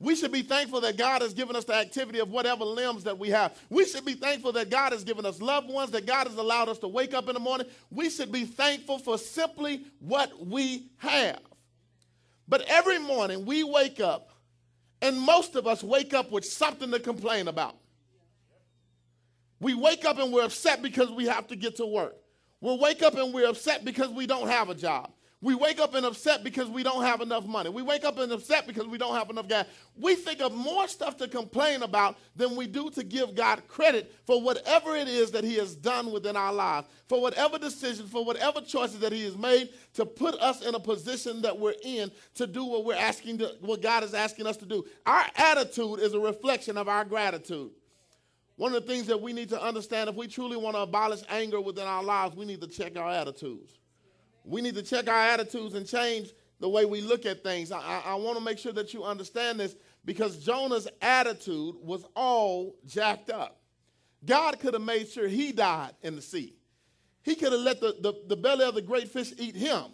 [0.00, 3.18] We should be thankful that God has given us the activity of whatever limbs that
[3.18, 3.58] we have.
[3.68, 6.68] We should be thankful that God has given us loved ones, that God has allowed
[6.68, 7.66] us to wake up in the morning.
[7.90, 11.40] We should be thankful for simply what we have.
[12.46, 14.30] But every morning we wake up,
[15.02, 17.76] and most of us wake up with something to complain about.
[19.60, 22.14] We wake up and we're upset because we have to get to work.
[22.60, 25.12] We'll wake up and we're upset because we don't have a job.
[25.40, 27.70] We wake up and upset because we don't have enough money.
[27.70, 29.66] We wake up and upset because we don't have enough gas.
[29.96, 34.12] We think of more stuff to complain about than we do to give God credit
[34.26, 38.24] for whatever it is that He has done within our lives, for whatever decision, for
[38.24, 42.10] whatever choices that He has made to put us in a position that we're in
[42.34, 44.84] to do what we're asking, to, what God is asking us to do.
[45.06, 47.70] Our attitude is a reflection of our gratitude.
[48.56, 51.20] One of the things that we need to understand if we truly want to abolish
[51.28, 53.78] anger within our lives, we need to check our attitudes.
[54.48, 56.30] We need to check our attitudes and change
[56.60, 57.70] the way we look at things.
[57.70, 62.74] I, I, want to make sure that you understand this because Jonah's attitude was all
[62.86, 63.60] jacked up.
[64.24, 66.54] God could have made sure he died in the sea.
[67.22, 69.84] He could have let the, the, the, belly of the great fish eat him.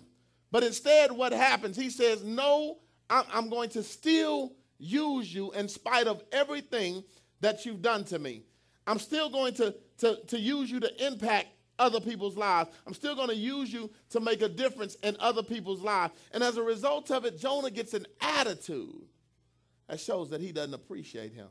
[0.51, 1.77] But instead, what happens?
[1.77, 2.79] He says, No,
[3.11, 7.03] I'm, I'm going to still use you in spite of everything
[7.40, 8.45] that you've done to me.
[8.87, 12.70] I'm still going to, to, to use you to impact other people's lives.
[12.87, 16.12] I'm still going to use you to make a difference in other people's lives.
[16.32, 19.08] And as a result of it, Jonah gets an attitude
[19.88, 21.48] that shows that he doesn't appreciate him.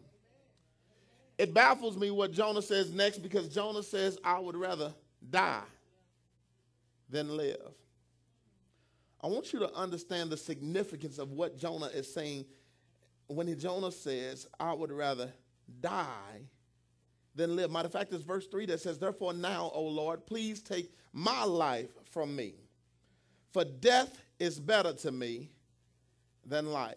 [1.38, 4.93] It baffles me what Jonah says next because Jonah says, I would rather
[5.29, 5.63] die
[7.09, 7.73] than live.
[9.21, 12.45] I want you to understand the significance of what Jonah is saying
[13.27, 15.31] when Jonah says, I would rather
[15.79, 16.41] die
[17.36, 17.72] than live.
[17.72, 21.43] Matter of fact, it's verse 3 that says, Therefore now, O Lord, please take my
[21.43, 22.56] life from me.
[23.52, 25.52] For death is better to me
[26.46, 26.96] than life.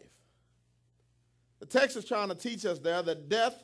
[1.61, 3.55] The text is trying to teach us there that death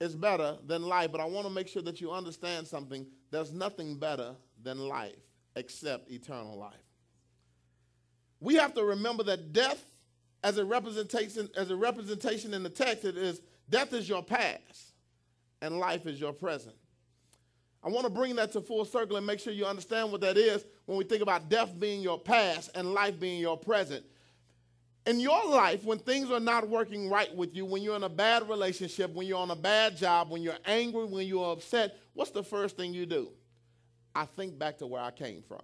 [0.00, 3.06] is better than life, but I want to make sure that you understand something.
[3.30, 5.16] There's nothing better than life
[5.56, 6.74] except eternal life.
[8.40, 9.82] We have to remember that death,
[10.42, 14.93] as a representation, as a representation in the text, it is death is your past
[15.62, 16.76] and life is your present.
[17.84, 20.38] I want to bring that to full circle and make sure you understand what that
[20.38, 24.04] is when we think about death being your past and life being your present.
[25.06, 28.08] In your life, when things are not working right with you, when you're in a
[28.08, 32.30] bad relationship, when you're on a bad job, when you're angry, when you're upset, what's
[32.30, 33.30] the first thing you do?
[34.14, 35.60] I think back to where I came from.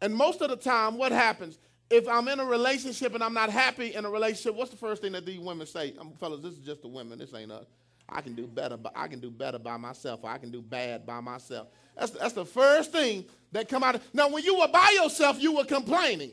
[0.00, 1.58] And most of the time, what happens?
[1.90, 5.02] If I'm in a relationship and I'm not happy in a relationship, what's the first
[5.02, 5.94] thing that these women say?
[5.98, 7.66] Um, fellas, this is just the women, this ain't us.
[8.08, 10.62] I can do better, but I can do better by myself, or I can do
[10.62, 11.68] bad by myself.
[11.96, 13.96] That's, that's the first thing that come out.
[13.96, 16.32] Of, now, when you were by yourself, you were complaining.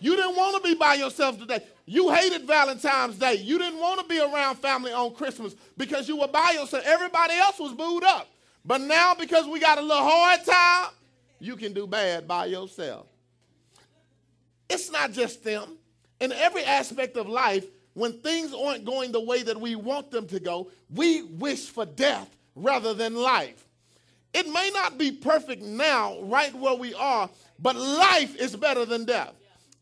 [0.00, 1.62] You didn't want to be by yourself today.
[1.84, 3.34] You hated Valentine's Day.
[3.34, 6.82] You didn't want to be around family on Christmas because you were by yourself.
[6.86, 8.26] Everybody else was booed up.
[8.64, 10.92] But now, because we got a little hard time,
[11.38, 13.06] you can do bad by yourself.
[14.68, 15.76] It's not just them.
[16.20, 20.26] In every aspect of life, when things aren't going the way that we want them
[20.28, 23.66] to go, we wish for death rather than life.
[24.32, 29.04] It may not be perfect now, right where we are, but life is better than
[29.04, 29.34] death.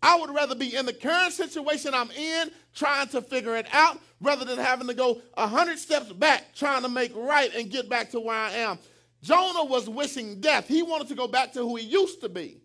[0.02, 3.98] I would rather be in the current situation I'm in, trying to figure it out,
[4.20, 7.88] rather than having to go a hundred steps back, trying to make right and get
[7.88, 8.78] back to where I am.
[9.22, 10.68] Jonah was wishing death.
[10.68, 12.62] He wanted to go back to who he used to be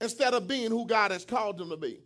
[0.00, 2.00] instead of being who God has called him to be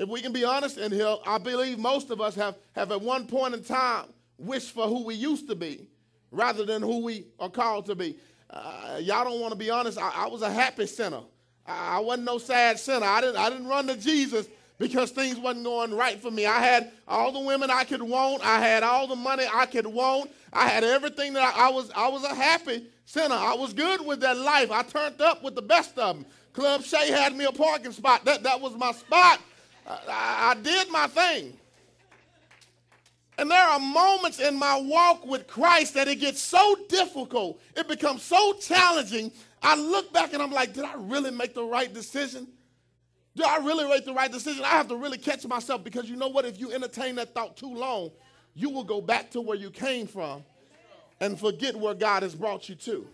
[0.00, 3.02] if we can be honest in here, I believe most of us have, have at
[3.02, 4.06] one point in time
[4.38, 5.86] wished for who we used to be
[6.30, 8.16] rather than who we are called to be.
[8.48, 9.98] Uh, y'all don't want to be honest.
[9.98, 11.20] I, I, was a happy sinner.
[11.66, 13.04] I, I wasn't no sad sinner.
[13.04, 16.46] I didn't, I didn't run to Jesus because things wasn't going right for me.
[16.46, 18.42] I had all the women I could want.
[18.42, 20.30] I had all the money I could want.
[20.50, 21.90] I had everything that I, I was.
[21.94, 23.34] I was a happy sinner.
[23.34, 24.70] I was good with that life.
[24.70, 26.26] I turned up with the best of them.
[26.54, 28.24] Club Shay had me a parking spot.
[28.24, 29.40] That, that was my spot.
[30.08, 31.56] I, I did my thing.
[33.38, 37.88] And there are moments in my walk with Christ that it gets so difficult, it
[37.88, 39.32] becomes so challenging.
[39.62, 42.46] I look back and I'm like, did I really make the right decision?
[43.34, 44.64] Did I really make the right decision?
[44.64, 46.44] I have to really catch myself because you know what?
[46.44, 48.10] If you entertain that thought too long,
[48.54, 50.44] you will go back to where you came from
[51.20, 53.06] and forget where God has brought you to.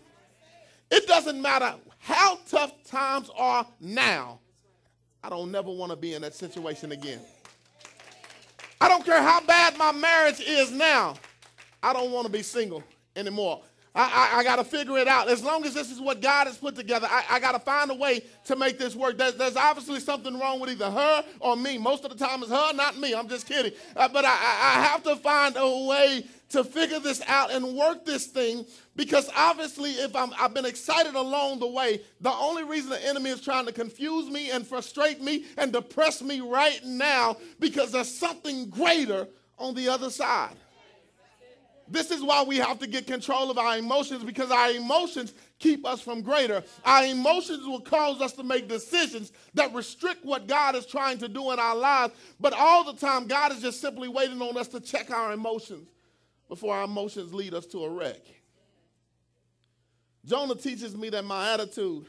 [0.89, 4.39] It doesn't matter how tough times are now.
[5.27, 7.19] I don't never want to be in that situation again.
[8.79, 11.15] I don't care how bad my marriage is now.
[11.83, 12.81] I don't want to be single
[13.13, 13.61] anymore.
[13.93, 15.27] I, I, I got to figure it out.
[15.27, 17.91] As long as this is what God has put together, I, I got to find
[17.91, 19.17] a way to make this work.
[19.17, 21.77] There's, obviously something wrong with either her or me.
[21.77, 23.13] Most of the time it's her, not me.
[23.13, 23.73] I'm just kidding.
[23.97, 28.05] Uh, but I, I have to find a way to figure this out and work
[28.05, 32.89] this thing because obviously if i have been excited along the way the only reason
[32.89, 37.35] the enemy is trying to confuse me and frustrate me and depress me right now
[37.59, 40.55] because there's something greater on the other side
[41.89, 45.85] this is why we have to get control of our emotions because our emotions keep
[45.85, 46.61] us from greater.
[46.83, 51.29] Our emotions will cause us to make decisions that restrict what God is trying to
[51.29, 52.13] do in our lives.
[52.41, 55.87] But all the time, God is just simply waiting on us to check our emotions
[56.47, 58.21] before our emotions lead us to a wreck.
[60.25, 62.05] Jonah teaches me that my attitude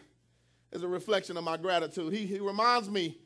[0.72, 2.12] is a reflection of my gratitude.
[2.12, 3.18] He, he reminds me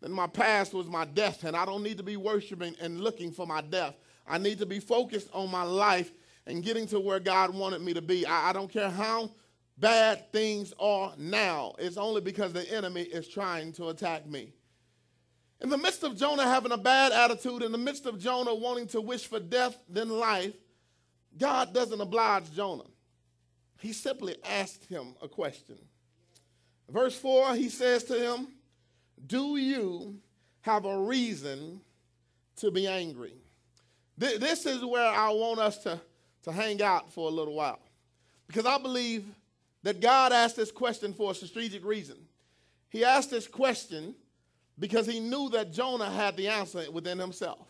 [0.00, 3.32] that my past was my death, and I don't need to be worshiping and looking
[3.32, 3.94] for my death.
[4.26, 6.12] I need to be focused on my life
[6.46, 8.26] and getting to where God wanted me to be.
[8.26, 9.30] I, I don't care how
[9.80, 14.52] bad things are now, it's only because the enemy is trying to attack me.
[15.60, 18.86] In the midst of Jonah having a bad attitude, in the midst of Jonah wanting
[18.88, 20.54] to wish for death than life,
[21.36, 22.84] God doesn't oblige Jonah.
[23.80, 25.76] He simply asked him a question.
[26.88, 28.48] Verse 4, he says to him,
[29.26, 30.16] Do you
[30.62, 31.80] have a reason
[32.56, 33.34] to be angry?
[34.16, 36.00] This is where I want us to,
[36.42, 37.80] to hang out for a little while.
[38.46, 39.24] Because I believe
[39.82, 42.16] that God asked this question for a strategic reason.
[42.90, 44.14] He asked this question
[44.80, 47.68] because he knew that Jonah had the answer within himself.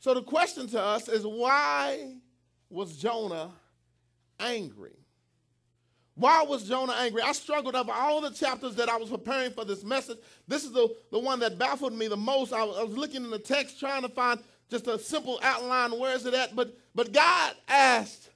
[0.00, 2.14] So the question to us is why
[2.70, 3.52] was Jonah
[4.40, 4.96] angry?
[6.14, 7.22] Why was Jonah angry?
[7.22, 10.18] I struggled over all the chapters that I was preparing for this message.
[10.48, 12.52] This is the, the one that baffled me the most.
[12.52, 15.98] I was, I was looking in the text trying to find just a simple outline.
[15.98, 16.56] Where is it at?
[16.56, 18.30] But, but God asked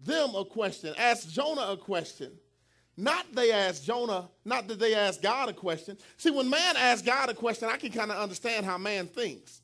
[0.00, 2.32] them a question, asked Jonah a question.
[2.96, 5.96] Not they asked Jonah, not that they asked God a question.
[6.18, 9.62] See, when man asks God a question, I can kind of understand how man thinks.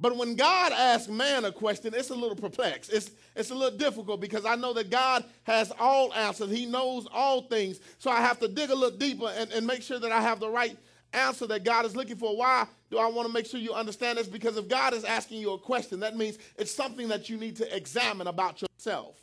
[0.00, 2.92] But when God asks man a question, it's a little perplexed.
[2.92, 6.50] It's, it's a little difficult because I know that God has all answers.
[6.50, 7.78] He knows all things.
[7.98, 10.40] So I have to dig a little deeper and, and make sure that I have
[10.40, 10.76] the right
[11.12, 12.36] answer that God is looking for.
[12.36, 14.26] Why do I want to make sure you understand this?
[14.26, 17.54] Because if God is asking you a question, that means it's something that you need
[17.56, 19.21] to examine about yourself.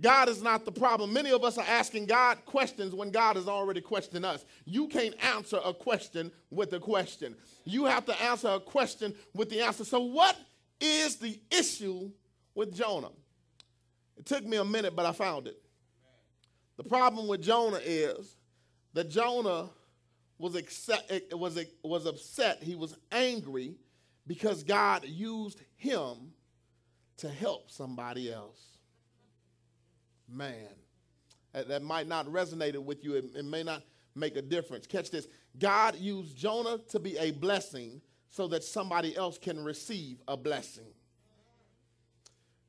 [0.00, 1.12] God is not the problem.
[1.12, 4.44] Many of us are asking God questions when God has already questioned us.
[4.64, 7.34] You can't answer a question with a question.
[7.64, 9.84] You have to answer a question with the answer.
[9.84, 10.36] So, what
[10.80, 12.10] is the issue
[12.54, 13.10] with Jonah?
[14.16, 15.60] It took me a minute, but I found it.
[16.76, 18.36] The problem with Jonah is
[18.92, 19.70] that Jonah
[20.38, 23.74] was, accept, eh, was, was upset, he was angry
[24.26, 26.32] because God used him
[27.16, 28.77] to help somebody else.
[30.28, 30.68] Man,
[31.52, 33.82] that might not resonate with you, it, it may not
[34.14, 34.86] make a difference.
[34.86, 35.26] Catch this
[35.58, 40.92] God used Jonah to be a blessing so that somebody else can receive a blessing.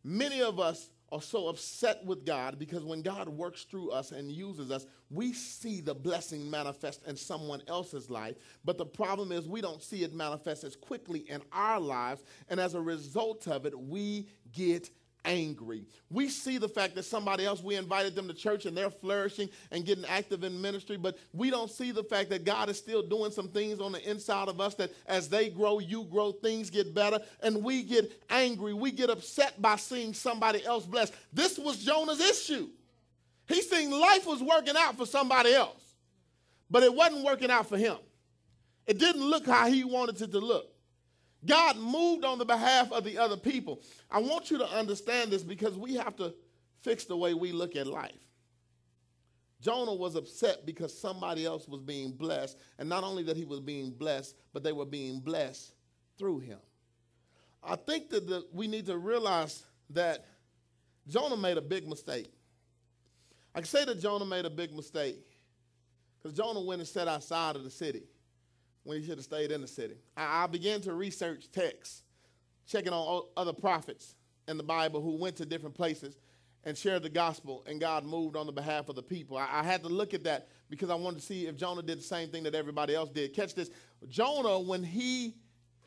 [0.04, 4.32] Many of us are so upset with God because when God works through us and
[4.32, 8.36] uses us, we see the blessing manifest in someone else's life.
[8.64, 12.24] But the problem is we don't see it manifest as quickly in our lives.
[12.48, 14.90] And as a result of it, we get
[15.26, 15.86] angry.
[16.10, 19.50] We see the fact that somebody else, we invited them to church and they're flourishing
[19.72, 23.02] and getting active in ministry, but we don't see the fact that God is still
[23.02, 26.70] doing some things on the inside of us that as they grow, you grow, things
[26.70, 28.74] get better, and we get angry.
[28.74, 31.14] We get upset by seeing somebody else blessed.
[31.34, 32.70] This was Jonah's issue.
[33.48, 35.82] He seen life was working out for somebody else,
[36.70, 37.98] but it wasn't working out for him.
[38.86, 40.72] It didn't look how he wanted it to look.
[41.46, 43.82] God moved on the behalf of the other people.
[44.12, 46.34] I want you to understand this because we have to
[46.82, 48.12] fix the way we look at life.
[49.62, 52.58] Jonah was upset because somebody else was being blessed.
[52.78, 55.74] And not only that he was being blessed, but they were being blessed
[56.18, 56.60] through him.
[57.64, 60.26] I think that the, we need to realize that
[61.08, 62.32] Jonah made a big mistake.
[63.54, 65.26] I can say that Jonah made a big mistake
[66.18, 68.04] because Jonah went and sat outside of the city
[68.84, 69.96] when he should have stayed in the city.
[70.16, 72.04] I, I began to research texts,
[72.68, 74.16] checking on other prophets
[74.48, 76.18] in the Bible who went to different places
[76.66, 79.38] and shared the gospel, and God moved on the behalf of the people.
[79.38, 82.00] I, I, had to look at that because I wanted to see if Jonah did
[82.00, 83.34] the same thing that everybody else did.
[83.34, 83.70] Catch this
[84.10, 85.36] Jonah, when he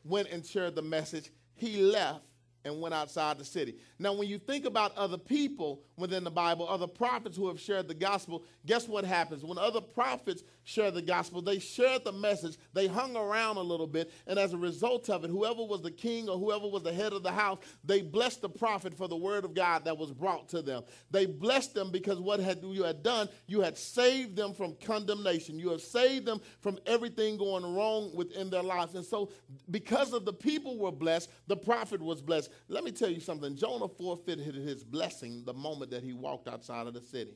[0.05, 2.25] went and shared the message, he left
[2.65, 3.77] and went outside the city.
[3.99, 7.89] Now, when you think about other people within the Bible, other prophets who have shared
[7.89, 9.45] the gospel, guess what happens?
[9.45, 13.87] When other prophets share the gospel, they shared the message, they hung around a little
[13.87, 16.93] bit, and as a result of it, whoever was the king or whoever was the
[16.93, 20.13] head of the house, they blessed the prophet for the word of God that was
[20.13, 20.83] brought to them.
[21.11, 25.59] They blessed them because what had you had done, you had saved them from condemnation.
[25.59, 28.95] You have saved them from everything going wrong within their lives.
[28.95, 29.31] And so,
[29.71, 32.51] because of the people were blessed, the prophet was blessed.
[32.69, 33.57] Let me tell you something.
[33.57, 37.35] Jonah forfeited his blessing the moment that he walked outside of the city.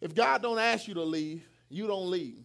[0.00, 2.44] If God don't ask you to leave, you don't leave.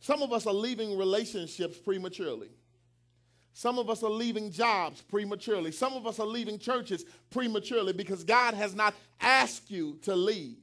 [0.00, 2.48] Some of us are leaving relationships prematurely.
[3.52, 5.72] Some of us are leaving jobs prematurely.
[5.72, 10.58] Some of us are leaving churches prematurely because God has not asked you to leave.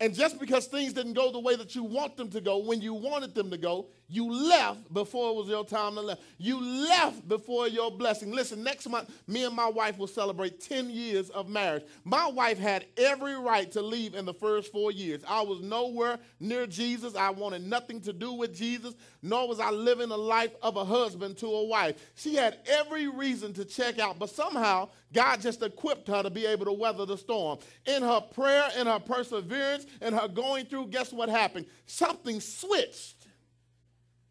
[0.00, 2.80] And just because things didn't go the way that you want them to go, when
[2.80, 6.16] you wanted them to go, you left before it was your time to leave.
[6.38, 8.32] You left before your blessing.
[8.32, 11.84] Listen, next month, me and my wife will celebrate 10 years of marriage.
[12.04, 15.22] My wife had every right to leave in the first four years.
[15.26, 17.14] I was nowhere near Jesus.
[17.14, 20.84] I wanted nothing to do with Jesus, nor was I living the life of a
[20.84, 21.96] husband to a wife.
[22.14, 26.44] She had every reason to check out, but somehow God just equipped her to be
[26.44, 27.58] able to weather the storm.
[27.86, 31.66] In her prayer, in her perseverance, in her going through, guess what happened?
[31.86, 33.13] Something switched.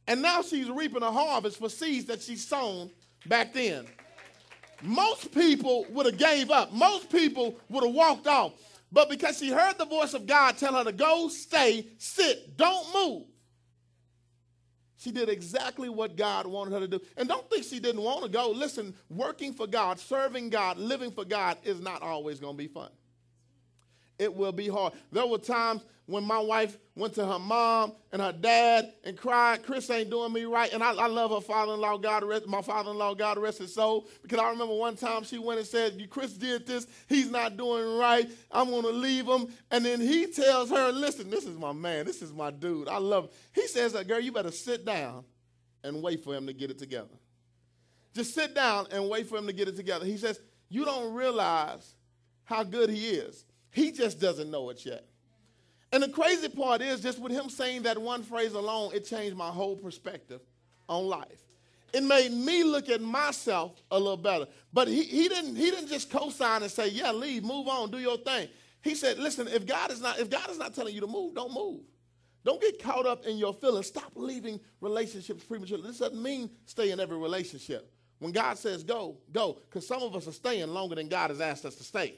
[0.08, 2.92] And now she's reaping a harvest for seeds that she sown
[3.26, 3.86] back then.
[4.82, 6.74] Most people would have gave up.
[6.74, 8.54] Most people would have walked off.
[8.92, 12.94] But because she heard the voice of God tell her to go, stay, sit, don't
[12.94, 13.24] move.
[14.98, 17.02] She did exactly what God wanted her to do.
[17.18, 18.52] And don't think she didn't want to go.
[18.52, 22.68] Listen, working for God, serving God, living for God is not always going to be
[22.68, 22.90] fun
[24.24, 24.94] it will be hard.
[25.12, 29.64] There were times when my wife went to her mom and her dad and cried,
[29.64, 30.72] Chris ain't doing me right.
[30.74, 34.08] And I, I love her father-in-law, God rest, my father-in-law, God rest his soul.
[34.22, 37.56] Because I remember one time she went and said, You Chris did this, he's not
[37.56, 39.48] doing right, I'm gonna leave him.
[39.72, 42.98] And then he tells her, listen, this is my man, this is my dude, I
[42.98, 43.30] love him.
[43.54, 45.24] He says, girl, you better sit down
[45.84, 47.16] and wait for him to get it together.
[48.14, 50.06] Just sit down and wait for him to get it together.
[50.06, 51.96] He says, you don't realize
[52.44, 53.46] how good he is.
[53.74, 55.04] He just doesn't know it yet.
[55.92, 59.36] And the crazy part is, just with him saying that one phrase alone, it changed
[59.36, 60.42] my whole perspective
[60.88, 61.42] on life.
[61.94, 64.48] It made me look at myself a little better.
[64.72, 68.00] But he, he didn't he didn't just co-sign and say, yeah, leave, move on, do
[68.00, 68.48] your thing.
[68.82, 71.36] He said, listen, if God is not if God is not telling you to move,
[71.36, 71.82] don't move.
[72.44, 73.88] Don't get caught up in your feelings.
[73.88, 75.84] Stop leaving relationships prematurely.
[75.84, 77.92] This doesn't mean stay in every relationship.
[78.20, 79.60] When God says go, go.
[79.70, 82.16] Because some of us are staying longer than God has asked us to stay.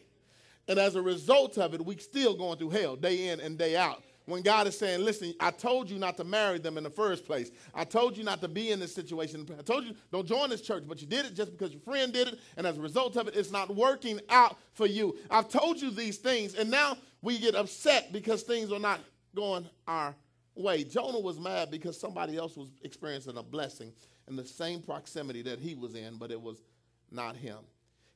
[0.68, 3.76] And as a result of it, we're still going through hell day in and day
[3.76, 4.04] out.
[4.26, 7.26] When God is saying, listen, I told you not to marry them in the first
[7.26, 7.52] place.
[7.76, 9.48] I told you not to be in this situation.
[9.58, 12.12] I told you don't join this church, but you did it just because your friend
[12.12, 12.40] did it.
[12.58, 15.16] And as a result of it, it's not working out for you.
[15.30, 16.56] I've told you these things.
[16.56, 19.00] And now we get upset because things are not
[19.36, 20.16] going our
[20.56, 20.84] way.
[20.84, 23.94] Jonah was mad because somebody else was experiencing a blessing
[24.28, 26.64] in the same proximity that he was in, but it was
[27.12, 27.58] not him.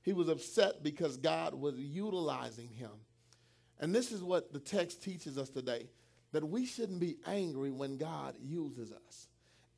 [0.01, 2.91] He was upset because God was utilizing him.
[3.79, 5.87] And this is what the text teaches us today
[6.31, 9.27] that we shouldn't be angry when God uses us.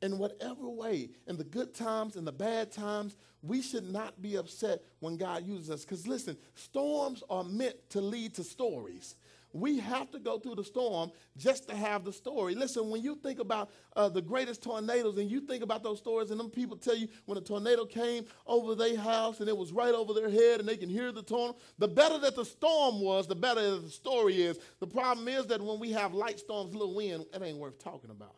[0.02, 4.36] In whatever way, in the good times, in the bad times, we should not be
[4.36, 5.84] upset when God uses us.
[5.84, 9.14] Because listen, storms are meant to lead to stories.
[9.52, 12.54] We have to go through the storm just to have the story.
[12.54, 16.30] Listen, when you think about uh, the greatest tornadoes and you think about those stories,
[16.30, 19.70] and them people tell you when a tornado came over their house and it was
[19.70, 23.00] right over their head and they can hear the tornado, the better that the storm
[23.00, 24.58] was, the better the story is.
[24.80, 28.10] The problem is that when we have light storms, little wind, it ain't worth talking
[28.10, 28.36] about.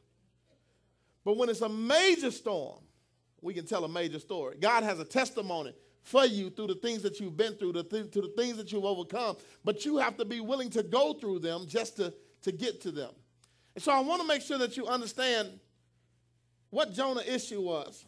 [1.24, 2.80] But when it's a major storm,
[3.40, 4.56] we can tell a major story.
[4.60, 5.74] God has a testimony
[6.04, 8.70] for you through the things that you've been through, the th- to the things that
[8.70, 9.36] you've overcome.
[9.64, 12.92] But you have to be willing to go through them just to, to get to
[12.92, 13.10] them.
[13.74, 15.58] And so I want to make sure that you understand
[16.70, 18.04] what Jonah's issue was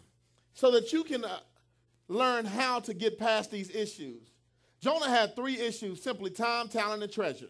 [0.52, 1.38] so that you can uh,
[2.08, 4.30] learn how to get past these issues.
[4.80, 7.48] Jonah had three issues simply time, talent, and treasure.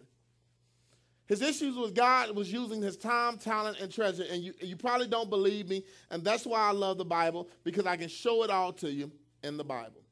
[1.27, 4.25] His issues was God was using his time, talent, and treasure.
[4.31, 5.83] And you, you probably don't believe me.
[6.13, 9.11] And that's why I love the Bible, because I can show it all to you
[9.43, 10.06] in the Bible.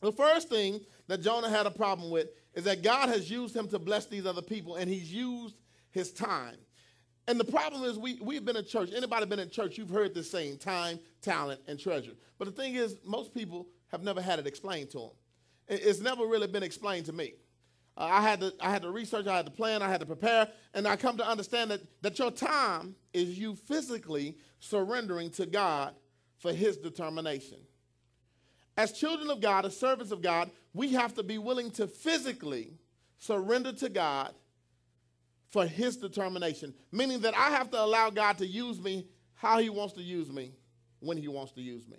[0.00, 3.68] The first thing that Jonah had a problem with is that God has used him
[3.68, 5.56] to bless these other people, and he's used
[5.90, 6.56] his time.
[7.28, 8.90] And the problem is we, we've been in church.
[8.94, 12.12] Anybody been in church, you've heard this saying, time, talent, and treasure.
[12.38, 15.10] But the thing is, most people have never had it explained to them.
[15.68, 17.34] It's never really been explained to me.
[17.96, 20.06] Uh, I, had to, I had to research, I had to plan, I had to
[20.06, 25.46] prepare, and I come to understand that, that your time is you physically surrendering to
[25.46, 25.94] God
[26.38, 27.58] for his determination.
[28.80, 32.78] As children of God, as servants of God, we have to be willing to physically
[33.18, 34.32] surrender to God
[35.50, 39.68] for his determination, meaning that I have to allow God to use me how he
[39.68, 40.54] wants to use me
[41.00, 41.98] when he wants to use me.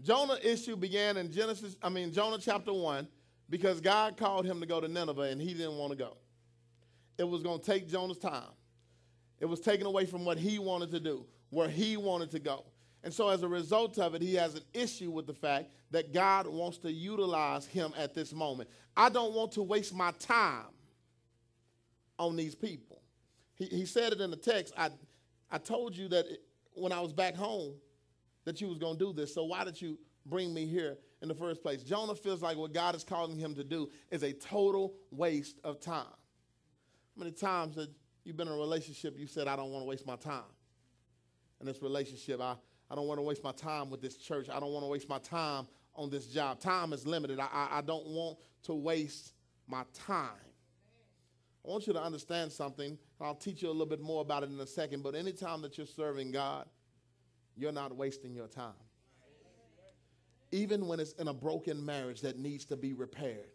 [0.00, 3.08] Jonah issue began in Genesis, I mean Jonah chapter 1
[3.50, 6.18] because God called him to go to Nineveh and he didn't want to go.
[7.18, 8.52] It was going to take Jonah's time.
[9.40, 12.64] It was taken away from what he wanted to do, where he wanted to go.
[13.04, 16.12] And so, as a result of it, he has an issue with the fact that
[16.12, 18.68] God wants to utilize him at this moment.
[18.96, 20.66] I don't want to waste my time
[22.18, 23.02] on these people.
[23.54, 24.74] He, he said it in the text.
[24.76, 24.90] I,
[25.50, 26.26] I told you that
[26.74, 27.74] when I was back home
[28.46, 29.34] that you was going to do this.
[29.34, 31.82] So why did you bring me here in the first place?
[31.82, 35.80] Jonah feels like what God is calling him to do is a total waste of
[35.80, 36.04] time.
[36.06, 37.90] How many times that
[38.24, 40.42] you've been in a relationship, you said, I don't want to waste my time
[41.60, 42.40] in this relationship.
[42.40, 42.54] I,
[42.90, 44.48] I don't want to waste my time with this church.
[44.48, 46.60] I don't want to waste my time on this job.
[46.60, 47.40] Time is limited.
[47.40, 49.32] I, I, I don't want to waste
[49.66, 50.30] my time.
[51.64, 52.90] I want you to understand something.
[52.90, 55.02] and I'll teach you a little bit more about it in a second.
[55.02, 56.66] But anytime that you're serving God,
[57.56, 58.72] you're not wasting your time.
[60.52, 63.48] Even when it's in a broken marriage that needs to be repaired.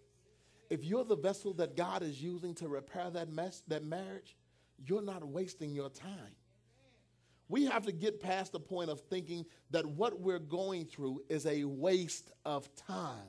[0.69, 4.35] If you're the vessel that God is using to repair that mess, that marriage,
[4.77, 6.35] you're not wasting your time.
[7.51, 11.45] We have to get past the point of thinking that what we're going through is
[11.45, 13.27] a waste of time.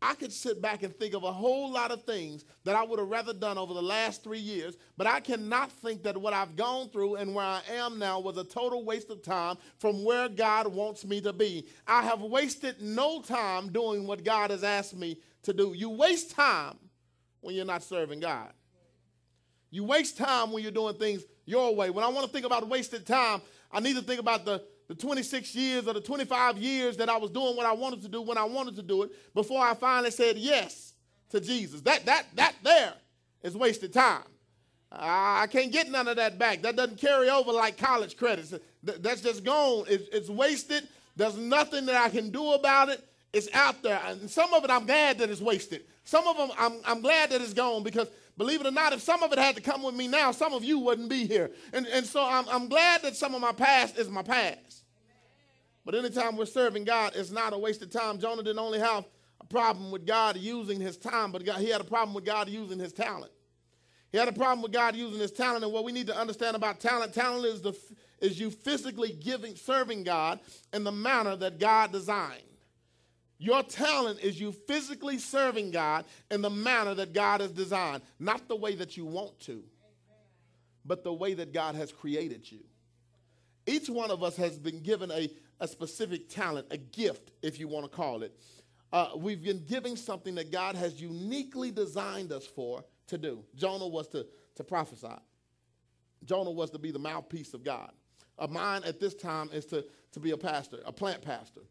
[0.00, 2.98] I could sit back and think of a whole lot of things that I would
[2.98, 6.56] have rather done over the last three years, but I cannot think that what I've
[6.56, 10.30] gone through and where I am now was a total waste of time from where
[10.30, 11.66] God wants me to be.
[11.86, 15.74] I have wasted no time doing what God has asked me to do.
[15.76, 16.78] You waste time
[17.42, 18.54] when you're not serving God.
[19.70, 21.90] You waste time when you're doing things your way.
[21.90, 23.40] When I want to think about wasted time,
[23.72, 27.16] I need to think about the the 26 years or the 25 years that I
[27.16, 29.72] was doing what I wanted to do when I wanted to do it before I
[29.74, 30.94] finally said yes
[31.28, 31.80] to Jesus.
[31.82, 32.94] That that that there
[33.44, 34.24] is wasted time.
[34.90, 36.62] I can't get none of that back.
[36.62, 38.52] That doesn't carry over like college credits.
[38.82, 39.84] That's just gone.
[39.88, 40.88] It's, wasted.
[41.14, 43.06] There's nothing that I can do about it.
[43.32, 44.00] It's out there.
[44.04, 45.84] And some of it I'm glad that it's wasted.
[46.02, 48.08] Some of them I'm, I'm glad that it's gone because
[48.40, 50.54] believe it or not, if some of it had to come with me now, some
[50.54, 51.50] of you wouldn't be here.
[51.74, 54.84] And, and so I'm, I'm glad that some of my past is my past.
[55.84, 58.18] But anytime we're serving God, it's not a waste of time.
[58.18, 59.04] Jonah didn't only have
[59.42, 62.48] a problem with God using his time, but God, he had a problem with God
[62.48, 63.30] using his talent.
[64.10, 65.62] He had a problem with God using his talent.
[65.62, 67.78] And what we need to understand about talent, talent is the
[68.22, 70.40] is you physically giving, serving God
[70.72, 72.42] in the manner that God designed.
[73.42, 78.48] Your talent is you physically serving God in the manner that God has designed, not
[78.48, 79.64] the way that you want to,
[80.84, 82.60] but the way that God has created you.
[83.66, 87.66] Each one of us has been given a, a specific talent, a gift, if you
[87.66, 88.38] want to call it.
[88.92, 93.42] Uh, we've been giving something that God has uniquely designed us for to do.
[93.54, 94.26] Jonah was to,
[94.56, 95.08] to prophesy.
[96.26, 97.92] Jonah was to be the mouthpiece of God.
[98.38, 99.82] Uh, mine at this time is to,
[100.12, 101.62] to be a pastor, a plant pastor.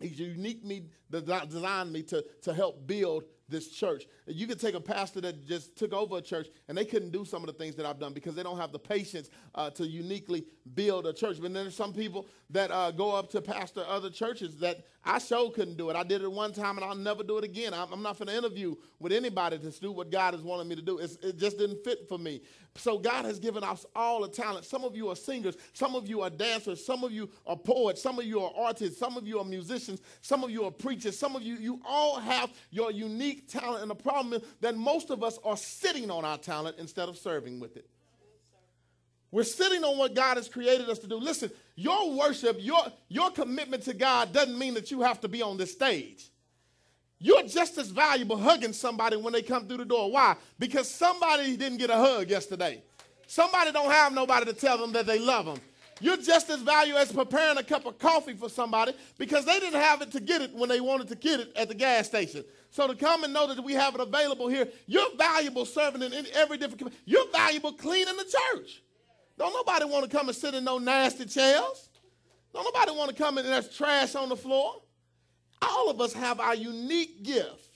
[0.00, 4.04] He's uniquely designed me to, to help build this church.
[4.26, 7.24] You could take a pastor that just took over a church and they couldn't do
[7.24, 9.86] some of the things that I've done because they don't have the patience uh, to
[9.86, 11.36] uniquely build a church.
[11.36, 15.18] But then there's some people that uh, go up to pastor other churches that I
[15.18, 15.96] sure couldn't do it.
[15.96, 17.74] I did it one time and I'll never do it again.
[17.74, 20.76] I'm, I'm not going to interview with anybody to do what God has wanted me
[20.76, 20.98] to do.
[20.98, 22.40] It's, it just didn't fit for me.
[22.76, 24.64] So God has given us all a talent.
[24.64, 25.56] Some of you are singers.
[25.74, 26.84] Some of you are dancers.
[26.84, 28.02] Some of you are poets.
[28.02, 28.98] Some of you are artists.
[28.98, 30.00] Some of you are musicians.
[30.22, 31.18] Some of you are preachers.
[31.18, 33.82] Some of you, you all have your unique talent.
[33.82, 37.18] And the problem is that most of us are sitting on our talent instead of
[37.18, 37.88] serving with it.
[39.34, 41.16] We're sitting on what God has created us to do.
[41.16, 45.42] Listen, your worship, your, your commitment to God doesn't mean that you have to be
[45.42, 46.30] on this stage.
[47.18, 50.12] You're just as valuable hugging somebody when they come through the door.
[50.12, 50.36] Why?
[50.60, 52.80] Because somebody didn't get a hug yesterday.
[53.26, 55.58] Somebody don't have nobody to tell them that they love them.
[56.00, 59.80] You're just as valuable as preparing a cup of coffee for somebody because they didn't
[59.80, 62.44] have it to get it when they wanted to get it at the gas station.
[62.70, 66.24] So to come and know that we have it available here, you're valuable serving in
[66.34, 66.94] every different.
[67.04, 68.83] You're valuable cleaning the church.
[69.38, 71.88] Don't nobody want to come and sit in no nasty chairs.
[72.52, 74.82] Don't nobody want to come in and there's trash on the floor.
[75.60, 77.68] All of us have our unique gift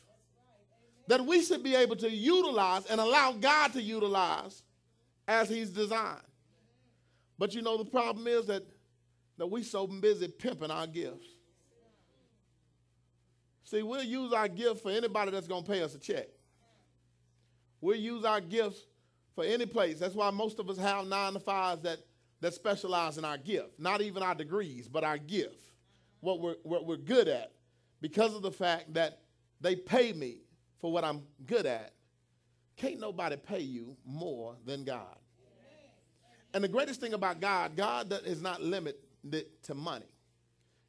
[1.09, 4.62] that we should be able to utilize and allow God to utilize
[5.26, 6.20] as He's designed.
[7.38, 8.62] But you know, the problem is that,
[9.38, 11.26] that we so busy pimping our gifts.
[13.64, 16.26] See, we'll use our gift for anybody that's going to pay us a check.
[17.80, 18.86] We'll use our gifts
[19.39, 20.01] for any place.
[20.01, 21.99] That's why most of us have nine to fives that,
[22.41, 23.78] that specialize in our gift.
[23.78, 25.62] Not even our degrees, but our gift.
[26.18, 27.53] what we're, what we're good at
[28.01, 29.20] because of the fact that
[29.61, 30.39] they pay me
[30.80, 31.93] for what I'm good at.
[32.76, 35.16] Can't nobody pay you more than God.
[36.53, 38.97] And the greatest thing about God, God is not limited
[39.62, 40.07] to money.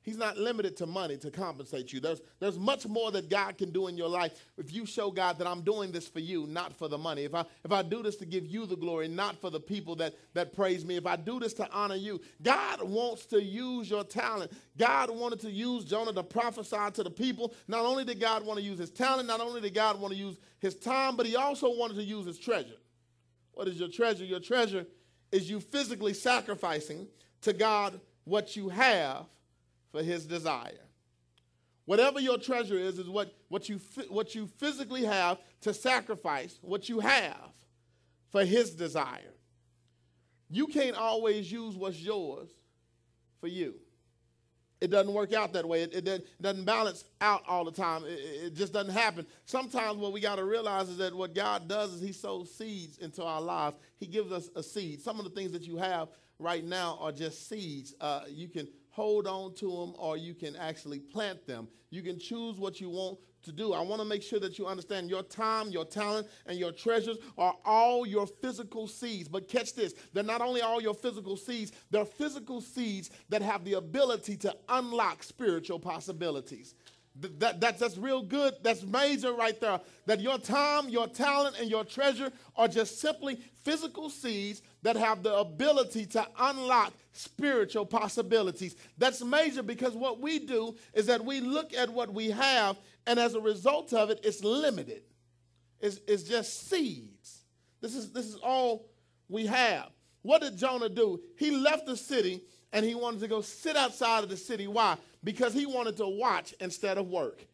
[0.02, 2.00] He's not limited to money to compensate you.
[2.00, 5.38] There's, there's much more that God can do in your life if you show God
[5.40, 7.26] that I'm doing this for you, not for the money.
[7.26, 9.98] If I, if I do this to give you the glory, not for the people
[9.98, 10.96] that, that praise me.
[10.96, 14.54] If I do this to honor you, God wants to use your talent.
[14.78, 17.54] God wanted to use Jonah to prophesy to the people.
[17.68, 20.20] Not only did God want to use his talent, not only did God want to
[20.20, 22.78] use his time, but he also wanted to use his treasure.
[23.52, 24.24] What is your treasure?
[24.24, 24.86] Your treasure
[25.30, 27.06] is you physically sacrificing
[27.42, 29.26] to God what you have
[29.92, 30.86] for his desire.
[31.86, 33.80] Whatever your treasure is, is what, what, you,
[34.10, 37.52] what you physically have to sacrifice what you have
[38.30, 39.34] for his desire.
[40.50, 42.50] You can't always use what's yours
[43.40, 43.76] for you.
[44.82, 45.82] It doesn't work out that way.
[45.84, 48.06] It, it, doesn't balance out all the time.
[48.06, 49.26] It, it just doesn't happen.
[49.46, 52.98] Sometimes what we got to realize is that what God does is He sows seeds
[53.00, 53.76] into our lives.
[53.98, 55.02] He gives us a seed.
[55.02, 56.10] Some of the things that you have
[56.40, 57.94] right now are just seeds.
[58.00, 61.68] Uh, you can hold on to them or you can actually plant them.
[61.90, 63.74] You can choose what you want to do.
[63.74, 67.18] I want to make sure that you understand your time, your talent, and your treasures
[67.38, 69.28] are all your physical seeds.
[69.28, 73.64] But catch this they're not only all your physical seeds, they're physical seeds that have
[73.64, 76.76] the ability to unlock spiritual possibilities.
[77.22, 78.56] That, that, that's real good.
[78.64, 79.82] That's major right there.
[80.06, 85.24] That your time, your talent, and your treasure are just simply physical seeds that have
[85.24, 88.76] the ability to unlock spiritual possibilities.
[88.98, 93.20] That's major because what we do is that we look at what we have, and
[93.20, 95.04] as a result of it, it's limited.
[95.80, 97.44] It's, it's just seeds.
[97.82, 98.86] This is, this is all
[99.28, 99.90] we have.
[100.22, 101.22] What did Jonah do?
[101.38, 102.42] He left the city
[102.74, 104.68] and he wanted to go sit outside of the city.
[104.68, 104.98] Why?
[105.24, 107.46] Because he wanted to watch instead of work.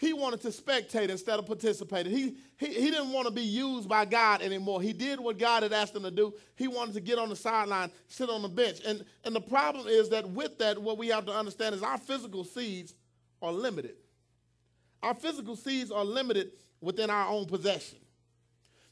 [0.00, 2.06] He wanted to spectate instead of participate.
[2.06, 4.80] He, he, he didn't want to be used by God anymore.
[4.80, 6.32] He did what God had asked him to do.
[6.56, 8.78] He wanted to get on the sideline, sit on the bench.
[8.86, 11.98] And, and the problem is that with that, what we have to understand is our
[11.98, 12.94] physical seeds
[13.42, 13.96] are limited.
[15.02, 17.98] Our physical seeds are limited within our own possession.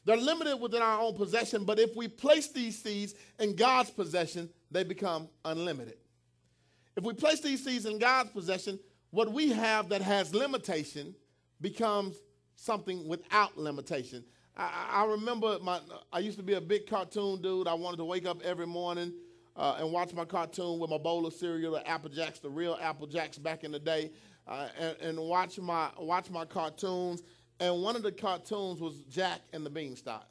[0.05, 4.47] They're limited within our own possession, but if we place these seeds in God's possession,
[4.69, 5.97] they become unlimited.
[6.95, 8.79] If we place these seeds in God's possession,
[9.11, 11.15] what we have that has limitation
[11.61, 12.17] becomes
[12.55, 14.23] something without limitation.
[14.55, 15.79] I, I remember my,
[16.11, 17.67] I used to be a big cartoon dude.
[17.67, 19.13] I wanted to wake up every morning
[19.55, 22.77] uh, and watch my cartoon with my bowl of cereal, the Apple Jacks, the real
[22.81, 24.11] Apple Jacks back in the day,
[24.47, 27.23] uh, and, and watch my watch my cartoons.
[27.59, 30.25] And one of the cartoons was Jack and the Beanstalk.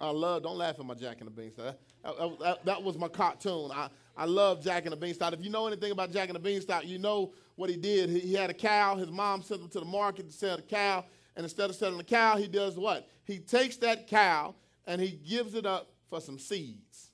[0.00, 1.76] I love, don't laugh at my Jack and the Beanstalk.
[2.04, 3.70] That, that, that, was my cartoon.
[3.72, 5.32] I, I love Jack and the Beanstalk.
[5.32, 8.08] If you know anything about Jack and the Beanstalk, you know what he did.
[8.08, 8.94] He, he had a cow.
[8.96, 11.04] His mom sent him to the market to sell the cow.
[11.36, 13.08] And instead of selling the cow, he does what?
[13.24, 14.54] He takes that cow
[14.86, 17.10] and he gives it up for some seeds.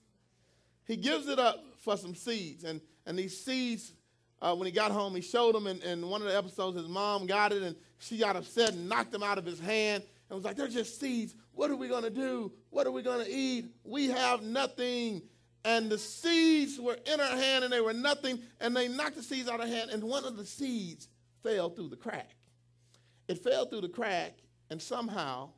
[0.86, 2.64] He gives it up for some seeds.
[2.64, 3.95] And, and these seeds,
[4.40, 5.66] uh, when he got home, he showed them.
[5.66, 8.86] And in one of the episodes, his mom got it and she got upset and
[8.86, 11.34] knocked them out of his hand and was like, they're just seeds.
[11.53, 12.53] What are we going to do?
[12.68, 13.66] What are we going to eat?
[13.82, 15.22] We have nothing.
[15.64, 18.40] And the seeds were in her hand and they were nothing.
[18.60, 19.90] And they knocked the seeds out of her hand.
[19.90, 21.08] And one of the seeds
[21.42, 22.30] fell through the crack.
[23.28, 24.34] It fell through the crack
[24.70, 25.50] and somehow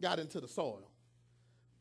[0.00, 0.90] got into the soil.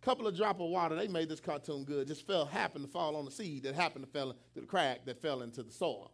[0.01, 2.91] A couple of drop of water, they made this cartoon good, just fell, happened to
[2.91, 5.71] fall on the seed that happened to fell through the crack that fell into the
[5.71, 6.11] soil.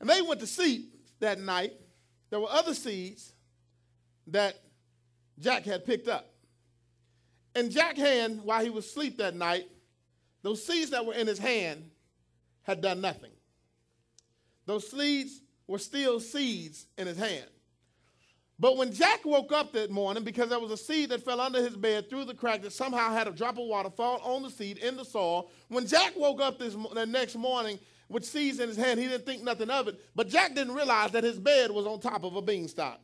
[0.00, 1.72] And they went to sleep that night.
[2.30, 3.32] There were other seeds
[4.28, 4.56] that
[5.38, 6.30] Jack had picked up.
[7.54, 9.64] And Jack hand, while he was asleep that night,
[10.44, 11.90] those seeds that were in his hand
[12.62, 13.32] had done nothing.
[14.66, 17.46] Those seeds were still seeds in his hand.
[18.58, 21.62] But when Jack woke up that morning, because there was a seed that fell under
[21.62, 24.50] his bed through the crack that somehow had a drop of water fall on the
[24.50, 27.78] seed in the soil, when Jack woke up this, the next morning
[28.10, 29.98] with seeds in his hand, he didn't think nothing of it.
[30.14, 33.00] But Jack didn't realize that his bed was on top of a beanstalk.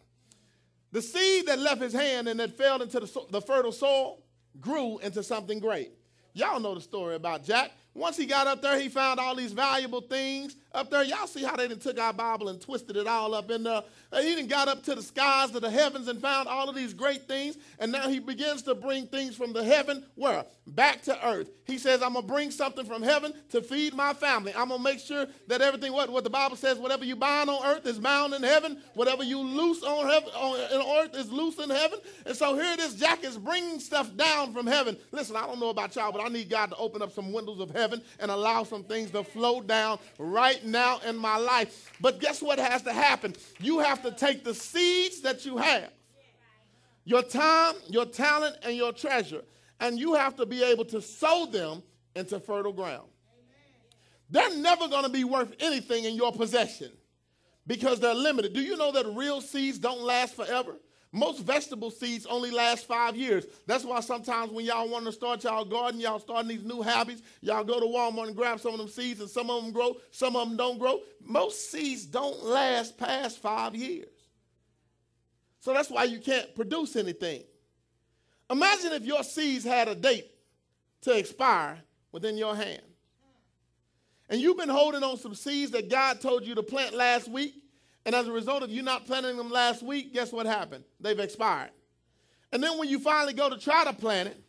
[0.93, 4.23] The seed that left his hand and that fell into the, the fertile soil
[4.61, 5.93] grew into something great.
[6.33, 7.73] Y'all know the story about Jack.
[7.95, 11.03] Once he got up there, he found all these valuable things up there.
[11.03, 13.83] Y'all see how they took our Bible and twisted it all up in there.
[14.21, 16.95] He even got up to the skies, to the heavens, and found all of these
[16.95, 17.57] great things.
[17.79, 20.45] And now he begins to bring things from the heaven, where?
[20.67, 21.49] Back to earth.
[21.65, 24.53] He says, I'm going to bring something from heaven to feed my family.
[24.57, 27.49] I'm going to make sure that everything, what, what the Bible says, whatever you bind
[27.49, 28.79] on earth is bound in heaven.
[28.95, 32.01] Whatever you loose on, heaven, on earth is loose in heaven.
[32.27, 32.97] And so here it is.
[32.97, 34.97] Jack is bringing stuff down from heaven.
[35.13, 37.61] Listen, I don't know about y'all, but I need God to open up some windows
[37.61, 41.93] of heaven and allow some things to flow down right right now in my life.
[42.01, 43.35] But guess what has to happen?
[43.61, 45.91] You have to take the seeds that you have,
[47.05, 49.43] your time, your talent, and your treasure,
[49.81, 51.83] and you have to be able to sow them
[52.15, 53.09] into fertile ground.
[54.31, 56.93] They're never going to be worth anything in your possession
[57.67, 58.53] because they're limited.
[58.53, 60.77] Do you know that real seeds don't last forever?
[61.13, 63.45] Most vegetable seeds only last five years.
[63.67, 67.23] That's why sometimes when y'all want to start y'all garden, y'all starting these new habits,
[67.41, 69.97] y'all go to Walmart and grab some of them seeds, and some of them grow,
[70.13, 71.01] some of them don't grow.
[71.25, 74.09] Most seeds don't last past five years.
[75.59, 77.43] So that's why you can't produce anything.
[78.49, 80.31] Imagine if your seeds had a date
[81.03, 81.81] to expire
[82.13, 82.83] within your hand.
[84.29, 87.60] And you've been holding on some seeds that God told you to plant last week,
[88.07, 90.85] and as a result of you not planting them last week, guess what happened?
[91.01, 91.71] They've expired.
[92.53, 94.43] And then when you finally go to try to plant it,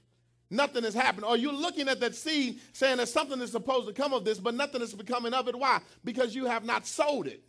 [0.50, 1.26] nothing has happened.
[1.26, 4.40] Or you're looking at that seed saying that something is supposed to come of this,
[4.40, 5.56] but nothing is becoming of it.
[5.58, 5.80] Why?
[6.04, 7.44] Because you have not sowed it.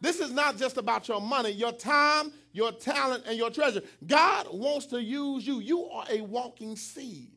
[0.00, 3.80] This is not just about your money, your time, your talent, and your treasure.
[4.06, 5.60] God wants to use you.
[5.60, 7.32] You are a walking seed.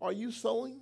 [0.00, 0.80] Are you sowing?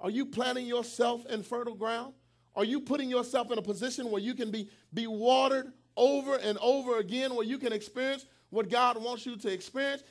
[0.00, 2.12] Are you planting yourself in fertile ground?
[2.58, 6.58] Are you putting yourself in a position where you can be, be watered over and
[6.58, 10.02] over again, where you can experience what God wants you to experience?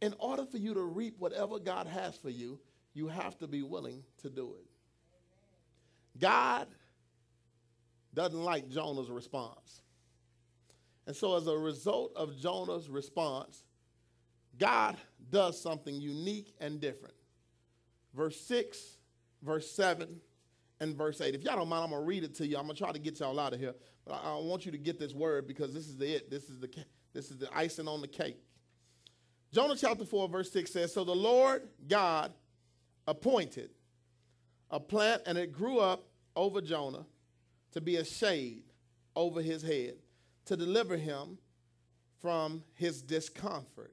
[0.00, 2.60] In order for you to reap whatever God has for you,
[2.94, 4.66] you have to be willing to do it.
[6.20, 6.68] God
[8.14, 9.82] doesn't like Jonah's response.
[11.08, 13.64] And so, as a result of Jonah's response,
[14.58, 14.96] God
[15.32, 17.16] does something unique and different.
[18.14, 18.78] Verse 6,
[19.42, 20.20] verse 7,
[20.80, 21.34] and verse 8.
[21.34, 22.56] If y'all don't mind, I'm going to read it to you.
[22.56, 23.74] I'm going to try to get y'all out of here.
[24.04, 26.30] But I, I, want you to get this word because this is the it.
[26.30, 26.68] This is the,
[27.12, 28.38] this is the icing on the cake.
[29.52, 32.32] Jonah chapter 4, verse 6 says, So the Lord God
[33.06, 33.70] appointed
[34.70, 36.04] a plant, and it grew up
[36.34, 37.06] over Jonah
[37.72, 38.64] to be a shade
[39.14, 39.94] over his head,
[40.46, 41.38] to deliver him
[42.20, 43.92] from his discomfort.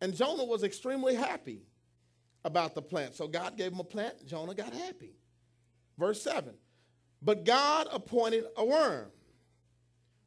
[0.00, 1.62] And Jonah was extremely happy
[2.44, 3.14] about the plant.
[3.14, 5.14] So God gave him a plant, Jonah got happy.
[5.98, 6.54] Verse 7
[7.20, 9.10] But God appointed a worm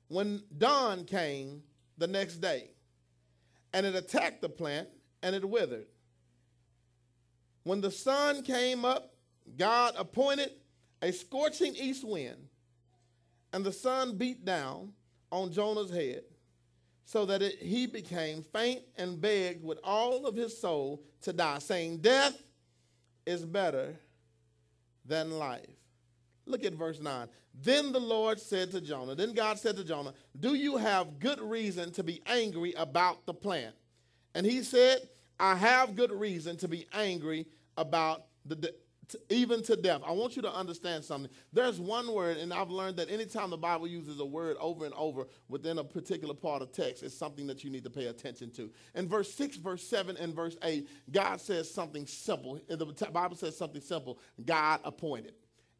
[0.07, 1.63] when dawn came
[1.97, 2.72] the next day,
[3.74, 4.88] and it attacked the plant
[5.24, 5.88] and it withered.
[7.63, 9.13] When the sun came up,
[9.57, 10.51] God appointed
[11.01, 12.47] a scorching east wind,
[13.53, 14.93] and the sun beat down
[15.32, 16.24] on Jonah's head,
[17.05, 21.59] so that it, he became faint and begged with all of his soul to die,
[21.59, 22.38] saying, Death
[23.26, 23.95] is better
[25.06, 25.66] than life.
[26.45, 27.28] Look at verse 9.
[27.62, 31.39] Then the Lord said to Jonah, then God said to Jonah, Do you have good
[31.39, 33.76] reason to be angry about the plant?
[34.34, 35.08] And he said,
[35.39, 37.47] I have good reason to be angry
[37.78, 38.74] about the,
[39.30, 40.01] even to death.
[40.06, 41.30] I want you to understand something.
[41.53, 44.93] There's one word, and I've learned that anytime the Bible uses a word over and
[44.95, 48.51] over within a particular part of text, it's something that you need to pay attention
[48.51, 48.70] to.
[48.95, 52.60] In verse 6, verse 7, and verse 8, God says something simple.
[52.68, 55.34] The Bible says something simple God appointed.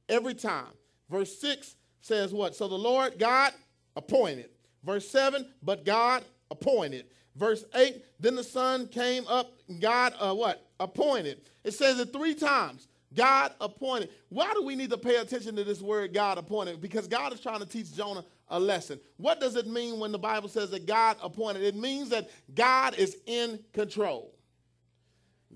[0.10, 0.74] Every time.
[1.10, 2.56] Verse 6 says what?
[2.56, 3.54] So the Lord God
[3.96, 4.50] appointed.
[4.84, 7.06] Verse 7, but God appointed.
[7.36, 10.66] Verse 8, then the sun came up, God uh, what?
[10.80, 11.42] Appointed.
[11.64, 12.88] It says it three times.
[13.16, 14.10] God appointed.
[14.30, 16.82] Why do we need to pay attention to this word God appointed?
[16.82, 19.00] Because God is trying to teach Jonah a lesson.
[19.18, 21.64] What does it mean when the Bible says that God appointed?
[21.64, 24.36] It means that God is in control.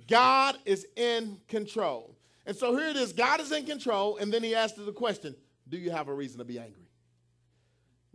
[0.07, 2.15] God is in control.
[2.45, 5.35] And so here it is God is in control, and then he asks the question
[5.67, 6.87] Do you have a reason to be angry?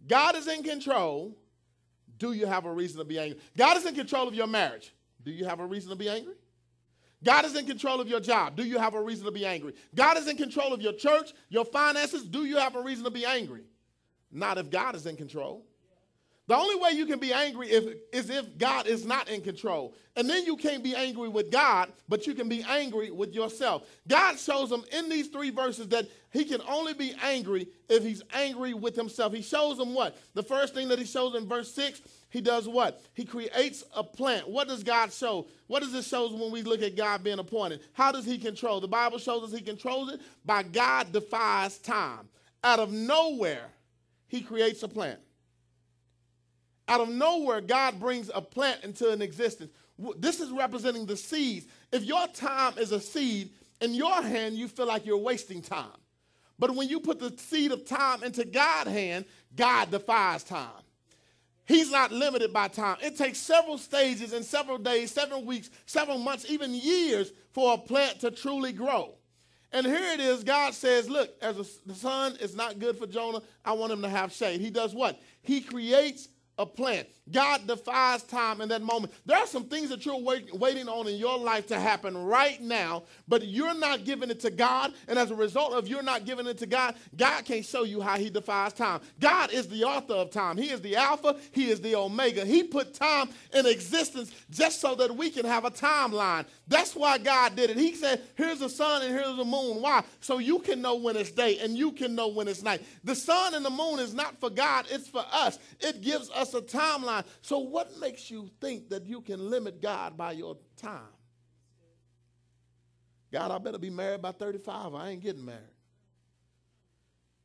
[0.07, 1.36] God is in control.
[2.18, 3.40] Do you have a reason to be angry?
[3.57, 4.95] God is in control of your marriage.
[5.24, 6.34] Do you have a reason to be angry?
[7.25, 8.55] God is in control of your job.
[8.57, 9.75] Do you have a reason to be angry?
[9.95, 12.25] God is in control of your church, your finances.
[12.25, 13.62] Do you have a reason to be angry?
[14.31, 15.64] Not if God is in control.
[16.47, 19.95] The only way you can be angry if, is if God is not in control.
[20.14, 23.88] And then you can't be angry with God, but you can be angry with yourself.
[24.07, 28.22] God shows them in these three verses that he can only be angry if he's
[28.34, 29.32] angry with himself.
[29.32, 30.18] He shows them what?
[30.34, 33.01] The first thing that he shows in verse 6, he does what?
[33.14, 34.47] He creates a plant.
[34.47, 35.47] What does God show?
[35.66, 37.80] What does it show when we look at God being appointed?
[37.95, 38.80] How does he control?
[38.80, 42.28] The Bible shows us he controls it by God defies time.
[42.62, 43.70] Out of nowhere,
[44.28, 45.20] he creates a plant.
[46.89, 49.70] Out of nowhere, God brings a plant into an existence.
[50.18, 51.66] This is representing the seeds.
[51.93, 55.99] If your time is a seed, in your hand, you feel like you're wasting time.
[56.59, 59.24] But when you put the seed of time into God's hand,
[59.55, 60.70] God defies time.
[61.66, 62.99] He's not limited by time.
[63.03, 67.78] It takes several stages and several days, several weeks, several months, even years for a
[67.78, 69.14] plant to truly grow.
[69.72, 73.07] And here it is God says, Look, as a, the sun is not good for
[73.07, 74.61] Jonah, I want him to have shade.
[74.61, 75.20] He does what?
[75.43, 76.28] He creates
[76.59, 77.09] a plant.
[77.33, 79.12] God defies time in that moment.
[79.25, 82.61] There are some things that you're wait, waiting on in your life to happen right
[82.61, 84.93] now, but you're not giving it to God.
[85.09, 88.03] And as a result of you're not giving it to God, God can't show you
[88.03, 89.01] how He defies time.
[89.20, 90.59] God is the author of time.
[90.59, 92.45] He is the Alpha, He is the Omega.
[92.45, 96.45] He put time in existence just so that we can have a timeline.
[96.68, 97.79] That's why God did it.
[97.79, 99.81] He said, Here's the sun and here's the moon.
[99.81, 100.03] Why?
[100.20, 102.83] So you can know when it's day and you can know when it's night.
[103.03, 105.59] The sun and the moon is not for God, it's for us.
[105.81, 107.14] It gives us a timeline.
[107.43, 111.01] So, what makes you think that you can limit God by your time?
[113.33, 114.95] God, I better be married by 35.
[114.95, 115.61] I ain't getting married.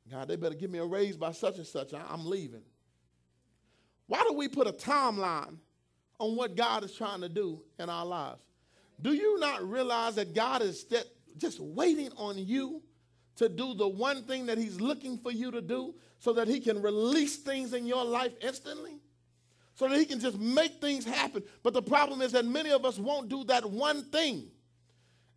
[0.09, 1.93] God, they better give me a raise by such and such.
[1.93, 2.63] I'm leaving.
[4.07, 5.57] Why do we put a timeline
[6.19, 8.41] on what God is trying to do in our lives?
[9.01, 10.85] Do you not realize that God is
[11.37, 12.81] just waiting on you
[13.37, 16.59] to do the one thing that He's looking for you to do so that He
[16.59, 18.99] can release things in your life instantly?
[19.79, 21.41] So that He can just make things happen.
[21.63, 24.49] But the problem is that many of us won't do that one thing.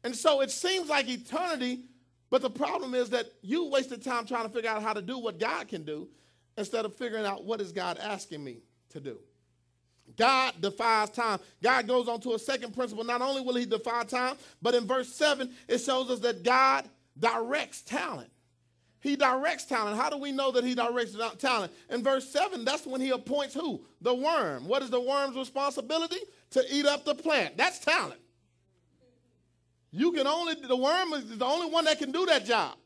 [0.02, 1.84] And so it seems like eternity,
[2.28, 5.16] but the problem is that you wasted time trying to figure out how to do
[5.16, 6.08] what God can do
[6.58, 9.20] instead of figuring out what is God asking me to do.
[10.16, 11.38] God defies time.
[11.62, 13.04] God goes on to a second principle.
[13.04, 16.88] Not only will he defy time, but in verse 7, it shows us that God
[17.16, 18.30] directs talent.
[19.02, 19.96] He directs talent.
[19.96, 21.72] How do we know that he directs talent?
[21.90, 23.84] In verse 7, that's when he appoints who?
[24.00, 24.68] The worm.
[24.68, 26.20] What is the worm's responsibility?
[26.50, 27.56] To eat up the plant.
[27.56, 28.20] That's talent.
[29.90, 32.76] You can only, the worm is the only one that can do that job.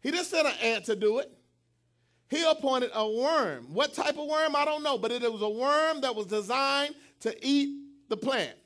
[0.00, 1.30] He didn't send an ant to do it.
[2.30, 3.74] He appointed a worm.
[3.74, 4.56] What type of worm?
[4.56, 7.76] I don't know, but it, was a worm that was designed to eat
[8.08, 8.56] the plant.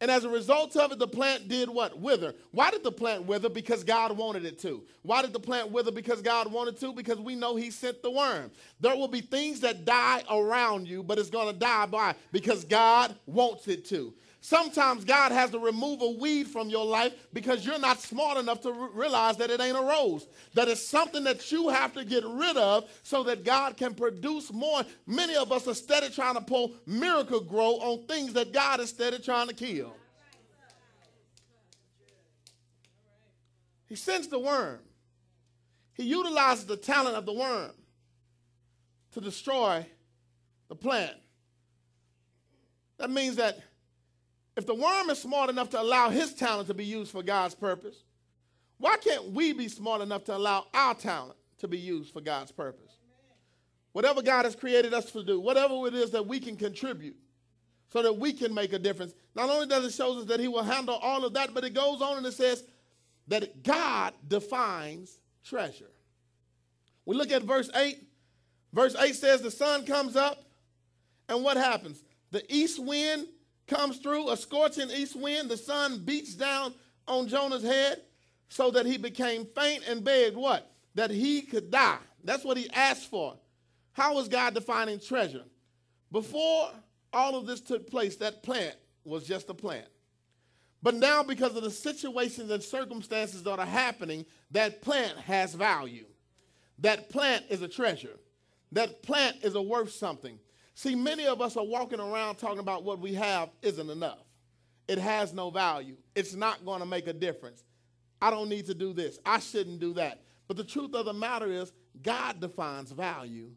[0.00, 1.98] And as a result of it, the plant did what?
[1.98, 2.34] Wither.
[2.52, 3.48] Why did the plant wither?
[3.48, 4.84] Because God wanted it to.
[5.02, 5.90] Why did the plant wither?
[5.90, 6.92] Because God wanted to?
[6.92, 8.52] Because we know He sent the worm.
[8.78, 12.64] There will be things that die around you, but it's going to die by because
[12.64, 14.14] God wants it to.
[14.40, 18.60] Sometimes God has to remove a weed from your life because you're not smart enough
[18.62, 20.28] to realize that it ain't a rose.
[20.54, 24.52] That it's something that you have to get rid of so that God can produce
[24.52, 24.82] more.
[25.06, 29.18] Many of us are steady trying to pull Miracle-Gro on things that God is steady
[29.18, 29.92] trying to kill.
[33.88, 34.78] He sends the worm.
[35.94, 37.72] He utilizes the talent of the worm
[39.12, 39.84] to destroy
[40.68, 41.16] the plant.
[42.98, 43.58] That means that
[44.58, 47.54] if the worm is smart enough to allow his talent to be used for God's
[47.54, 48.02] purpose,
[48.78, 52.50] why can't we be smart enough to allow our talent to be used for God's
[52.50, 52.90] purpose?
[53.92, 57.16] Whatever God has created us to do, whatever it is that we can contribute
[57.92, 59.14] so that we can make a difference.
[59.36, 61.72] Not only does it show us that he will handle all of that, but it
[61.72, 62.64] goes on and it says
[63.28, 65.92] that God defines treasure.
[67.06, 68.04] We look at verse 8.
[68.72, 70.44] Verse 8 says the sun comes up,
[71.28, 72.02] and what happens?
[72.32, 73.28] The east wind
[73.68, 76.74] comes through, a scorching east wind, the sun beats down
[77.06, 78.02] on Jonah's head
[78.48, 80.70] so that he became faint and begged what?
[80.94, 81.98] That he could die.
[82.24, 83.36] That's what he asked for.
[83.92, 85.44] How was God defining treasure?
[86.10, 86.70] Before
[87.12, 89.86] all of this took place, that plant was just a plant.
[90.82, 96.06] But now, because of the situations and circumstances that are happening, that plant has value.
[96.78, 98.16] That plant is a treasure.
[98.72, 100.38] That plant is a worth something.
[100.78, 104.22] See, many of us are walking around talking about what we have isn't enough.
[104.86, 105.96] It has no value.
[106.14, 107.64] It's not going to make a difference.
[108.22, 109.18] I don't need to do this.
[109.26, 110.22] I shouldn't do that.
[110.46, 113.50] But the truth of the matter is, God defines value,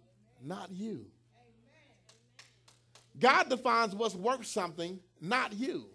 [0.43, 1.05] not you.
[3.19, 5.89] God defines what's worth something, not you.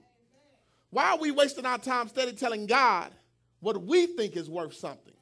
[0.90, 3.10] Why are we wasting our time steady telling God
[3.58, 5.15] what we think is worth something?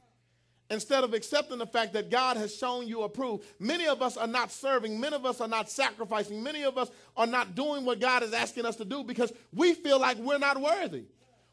[0.75, 3.45] Instead of accepting the fact that God has shown you approved.
[3.59, 6.91] Many of us are not serving, many of us are not sacrificing, many of us
[7.17, 10.39] are not doing what God is asking us to do because we feel like we're
[10.39, 11.05] not worthy.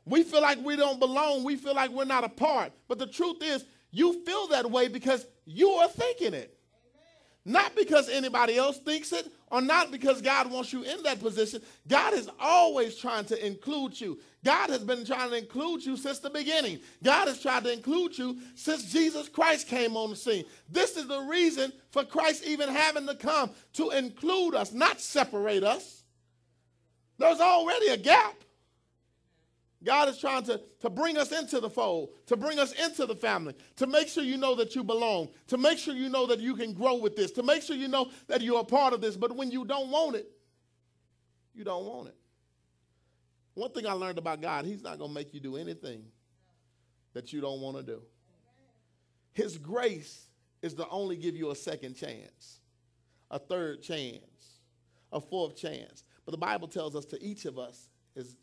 [0.05, 2.73] We feel like we don't belong, we feel like we're not a part.
[2.89, 6.57] But the truth is, you feel that way because you are thinking it.
[7.43, 11.61] Not because anybody else thinks it or not because God wants you in that position.
[11.87, 14.19] God is always trying to include you.
[14.43, 16.79] God has been trying to include you since the beginning.
[17.01, 20.45] God has tried to include you since Jesus Christ came on the scene.
[20.69, 25.63] This is the reason for Christ even having to come to include us, not separate
[25.63, 26.03] us.
[27.17, 28.35] There's already a gap.
[29.83, 33.15] God is trying to, to bring us into the fold, to bring us into the
[33.15, 36.39] family, to make sure you know that you belong, to make sure you know that
[36.39, 39.01] you can grow with this, to make sure you know that you're a part of
[39.01, 39.17] this.
[39.17, 40.27] But when you don't want it,
[41.55, 42.15] you don't want it.
[43.55, 46.03] One thing I learned about God, He's not going to make you do anything
[47.13, 48.01] that you don't want to do.
[49.33, 50.27] His grace
[50.61, 52.59] is to only give you a second chance,
[53.31, 54.59] a third chance,
[55.11, 56.03] a fourth chance.
[56.25, 58.37] But the Bible tells us to each of us is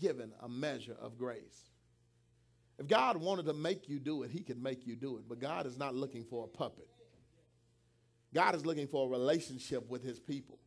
[0.00, 1.70] given a measure of grace.
[2.78, 5.24] If God wanted to make you do it, He could make you do it.
[5.28, 6.88] But God is not looking for a puppet.
[8.32, 10.58] God is looking for a relationship with His people,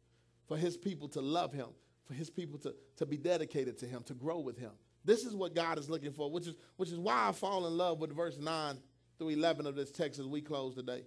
[0.47, 1.69] for His people to love Him,
[2.05, 4.71] for His people to, to be dedicated to Him, to grow with Him.
[5.03, 7.75] This is what God is looking for, which is, which is why I fall in
[7.75, 8.77] love with verse 9
[9.17, 11.03] through 11 of this text as we close today.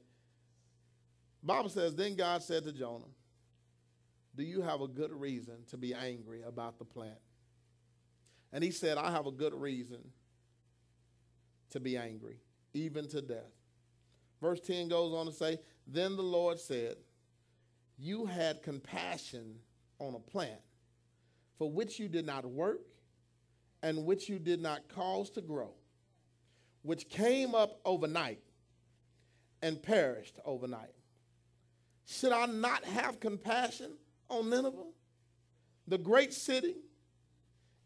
[1.43, 3.05] Bible says, Then God said to Jonah,
[4.35, 7.19] Do you have a good reason to be angry about the plant?
[8.57, 9.99] And he said, I have a good reason
[11.69, 12.41] to be angry,
[12.73, 13.53] even to death.
[14.41, 16.97] Verse 10 goes on to say, Then the Lord said,
[17.99, 19.57] You had compassion
[19.99, 20.63] on a plant
[21.59, 22.81] for which you did not work
[23.83, 25.75] and which you did not cause to grow,
[26.81, 28.41] which came up overnight
[29.61, 30.95] and perished overnight.
[32.07, 33.99] Should I not have compassion
[34.31, 34.93] on Nineveh,
[35.87, 36.77] the great city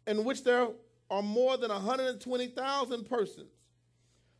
[0.07, 0.67] in which there
[1.09, 3.51] are more than 120,000 persons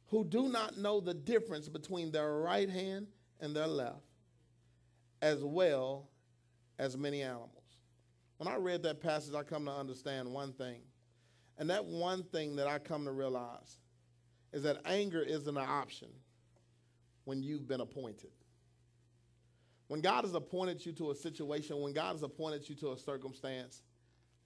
[0.08, 3.08] who do not know the difference between their right hand
[3.40, 4.04] and their left,
[5.22, 6.10] as well
[6.80, 7.50] as many animals.
[8.38, 10.82] When I read that passage, I come to understand one thing.
[11.58, 13.78] And that one thing that I come to realize
[14.52, 16.10] is that anger isn't an option
[17.26, 18.32] when you've been appointed.
[19.88, 22.98] When God has appointed you to a situation, when God has appointed you to a
[22.98, 23.84] circumstance,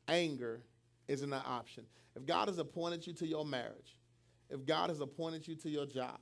[0.08, 0.62] anger
[1.08, 1.86] isn't an option.
[2.16, 4.00] If God has appointed you to your marriage,
[4.50, 6.20] if God has appointed you to your job,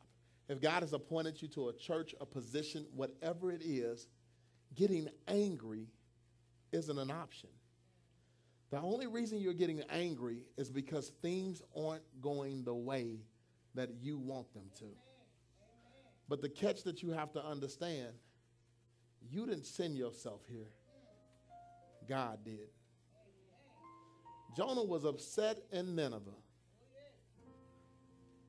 [0.50, 4.08] if God has appointed you to a church, a position, whatever it is,
[4.76, 5.88] getting angry
[6.72, 7.50] isn't an option.
[8.72, 13.20] The only reason you're getting angry is because things aren't going the way
[13.76, 14.86] that you want them to.
[16.28, 18.10] But the catch that you have to understand,
[19.30, 20.72] you didn't send yourself here.
[22.10, 22.70] God did.
[24.56, 26.32] Jonah was upset in Nineveh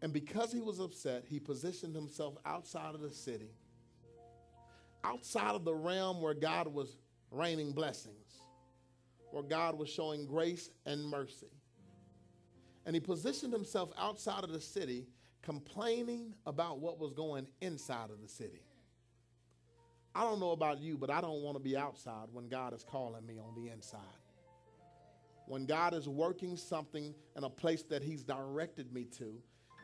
[0.05, 3.49] and because he was upset, he positioned himself outside of the city,
[5.03, 6.99] outside of the realm where God was
[7.31, 8.43] raining blessings,
[9.31, 11.49] where God was showing grace and mercy.
[12.85, 15.07] And he positioned himself outside of the city,
[15.41, 18.61] complaining about what was going inside of the city.
[20.15, 22.85] I don't know about you, but I don't want to be outside when God is
[22.85, 24.01] calling me on the inside.
[25.47, 29.35] When God is working something in a place that He's directed me to,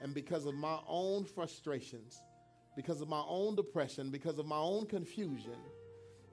[0.02, 2.22] and because of my own frustrations,
[2.76, 5.56] because of my own depression, because of my own confusion,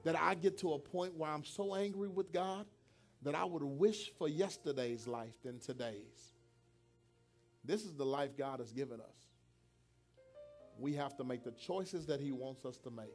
[0.04, 2.66] that I get to a point where I'm so angry with God
[3.22, 6.32] that I would wish for yesterday's life than today's.
[7.64, 9.16] This is the life God has given us.
[10.78, 13.12] We have to make the choices that He wants us to make.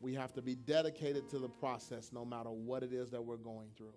[0.00, 3.36] We have to be dedicated to the process no matter what it is that we're
[3.36, 3.94] going through.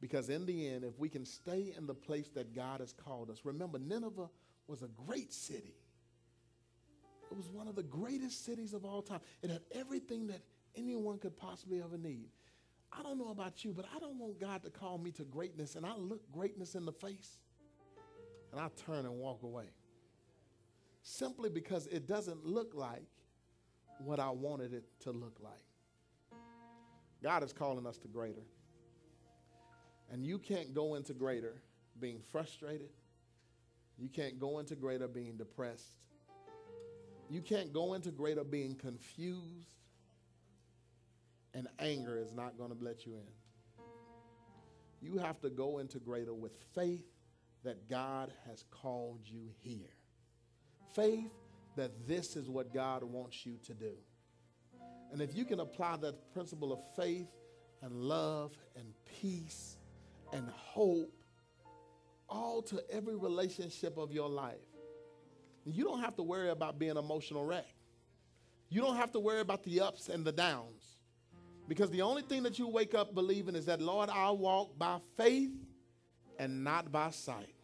[0.00, 3.30] Because in the end, if we can stay in the place that God has called
[3.30, 4.28] us, remember, Nineveh
[4.68, 5.74] was a great city.
[7.30, 9.20] It was one of the greatest cities of all time.
[9.42, 10.40] It had everything that
[10.76, 12.28] anyone could possibly ever need.
[12.92, 15.74] I don't know about you, but I don't want God to call me to greatness
[15.74, 17.36] and I look greatness in the face
[18.52, 19.66] and I turn and walk away.
[21.02, 23.06] Simply because it doesn't look like
[23.98, 26.40] what I wanted it to look like.
[27.22, 28.42] God is calling us to greater.
[30.10, 31.54] And you can't go into greater
[32.00, 32.90] being frustrated.
[33.98, 35.96] You can't go into greater being depressed.
[37.28, 39.74] You can't go into greater being confused.
[41.54, 43.86] And anger is not going to let you in.
[45.00, 47.06] You have to go into greater with faith
[47.64, 49.94] that God has called you here.
[50.94, 51.30] Faith
[51.76, 53.92] that this is what God wants you to do.
[55.12, 57.28] And if you can apply that principle of faith
[57.82, 58.86] and love and
[59.20, 59.77] peace
[60.32, 61.12] and hope
[62.28, 64.56] all to every relationship of your life.
[65.64, 67.66] You don't have to worry about being emotional wreck.
[68.70, 70.98] You don't have to worry about the ups and the downs.
[71.66, 74.98] Because the only thing that you wake up believing is that, Lord, I walk by
[75.16, 75.50] faith
[76.38, 77.54] and not by sight.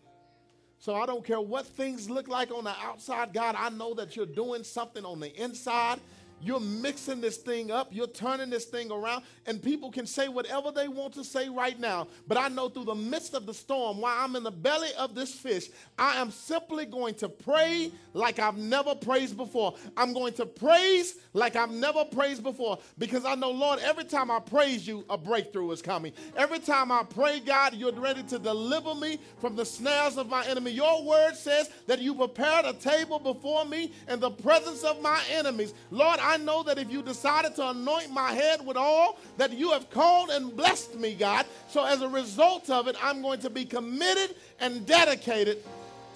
[0.79, 4.17] So I don't care what things look like on the outside, God, I know that
[4.17, 5.99] you're doing something on the inside
[6.45, 7.89] You're mixing this thing up.
[7.91, 9.25] You're turning this thing around.
[9.47, 12.09] And people can say whatever they want to say right now.
[12.29, 15.15] But I know through the midst of the storm, while I'm in the belly of
[15.15, 19.75] this fish, I am simply going to pray like I've never praised before.
[19.97, 24.31] I'm going to praise like I've never praised before because I know, Lord, every time
[24.31, 26.13] I praise you, a breakthrough is coming.
[26.37, 30.45] Every time I pray, God, you're ready to deliver me from the snares of my
[30.47, 30.73] enemy.
[30.73, 35.21] Your word says that you prepared a table before me in the presence of my
[35.31, 35.75] enemies.
[35.91, 39.71] Lord, I know that if you decided to anoint my head with oil, that you
[39.73, 41.47] have called and blessed me, God.
[41.69, 45.59] So as a result of it, I'm going to be committed and dedicated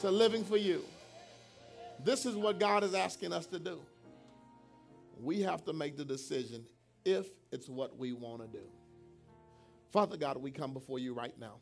[0.01, 0.85] to living for you.
[2.05, 3.81] This is what God is asking us to do.
[5.21, 6.64] We have to make the decision
[7.05, 8.64] if it's what we want to do.
[9.91, 11.55] Father God, we come before you right now.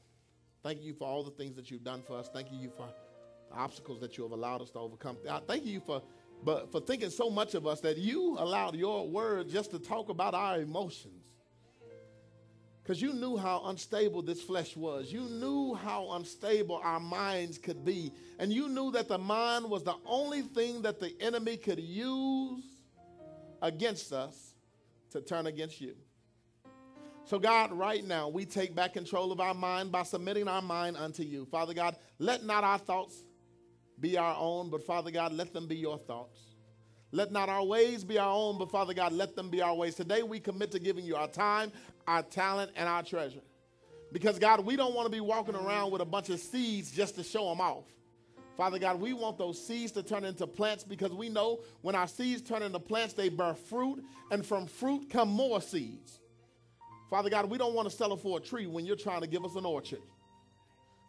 [0.63, 2.29] Thank you for all the things that you've done for us.
[2.33, 2.89] Thank you for
[3.51, 5.17] the obstacles that you have allowed us to overcome.
[5.47, 6.03] Thank you for
[6.45, 10.09] but for thinking so much of us that you allowed your word just to talk
[10.09, 11.26] about our emotions.
[12.82, 15.12] Because you knew how unstable this flesh was.
[15.12, 18.12] You knew how unstable our minds could be.
[18.39, 22.62] And you knew that the mind was the only thing that the enemy could use
[23.61, 24.55] against us
[25.11, 25.97] to turn against you.
[27.24, 30.97] So, God, right now, we take back control of our mind by submitting our mind
[30.97, 31.45] unto you.
[31.45, 33.24] Father God, let not our thoughts
[34.01, 36.39] be our own, but Father God, let them be your thoughts.
[37.13, 39.95] Let not our ways be our own, but Father God, let them be our ways.
[39.95, 41.73] Today we commit to giving you our time,
[42.07, 43.41] our talent, and our treasure.
[44.13, 47.15] Because God, we don't want to be walking around with a bunch of seeds just
[47.17, 47.85] to show them off.
[48.57, 52.09] Father God, we want those seeds to turn into plants because we know when our
[52.09, 56.21] seeds turn into plants, they bear fruit, and from fruit come more seeds.
[57.11, 59.27] Father God, we don't want to sell it for a tree when you're trying to
[59.27, 60.01] give us an orchard.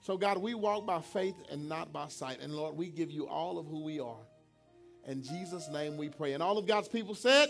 [0.01, 2.39] So, God, we walk by faith and not by sight.
[2.41, 4.25] And Lord, we give you all of who we are.
[5.07, 6.33] In Jesus' name we pray.
[6.33, 7.49] And all of God's people said,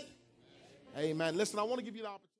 [0.96, 1.10] Amen.
[1.10, 1.36] Amen.
[1.36, 2.27] Listen, I want to give you the opportunity.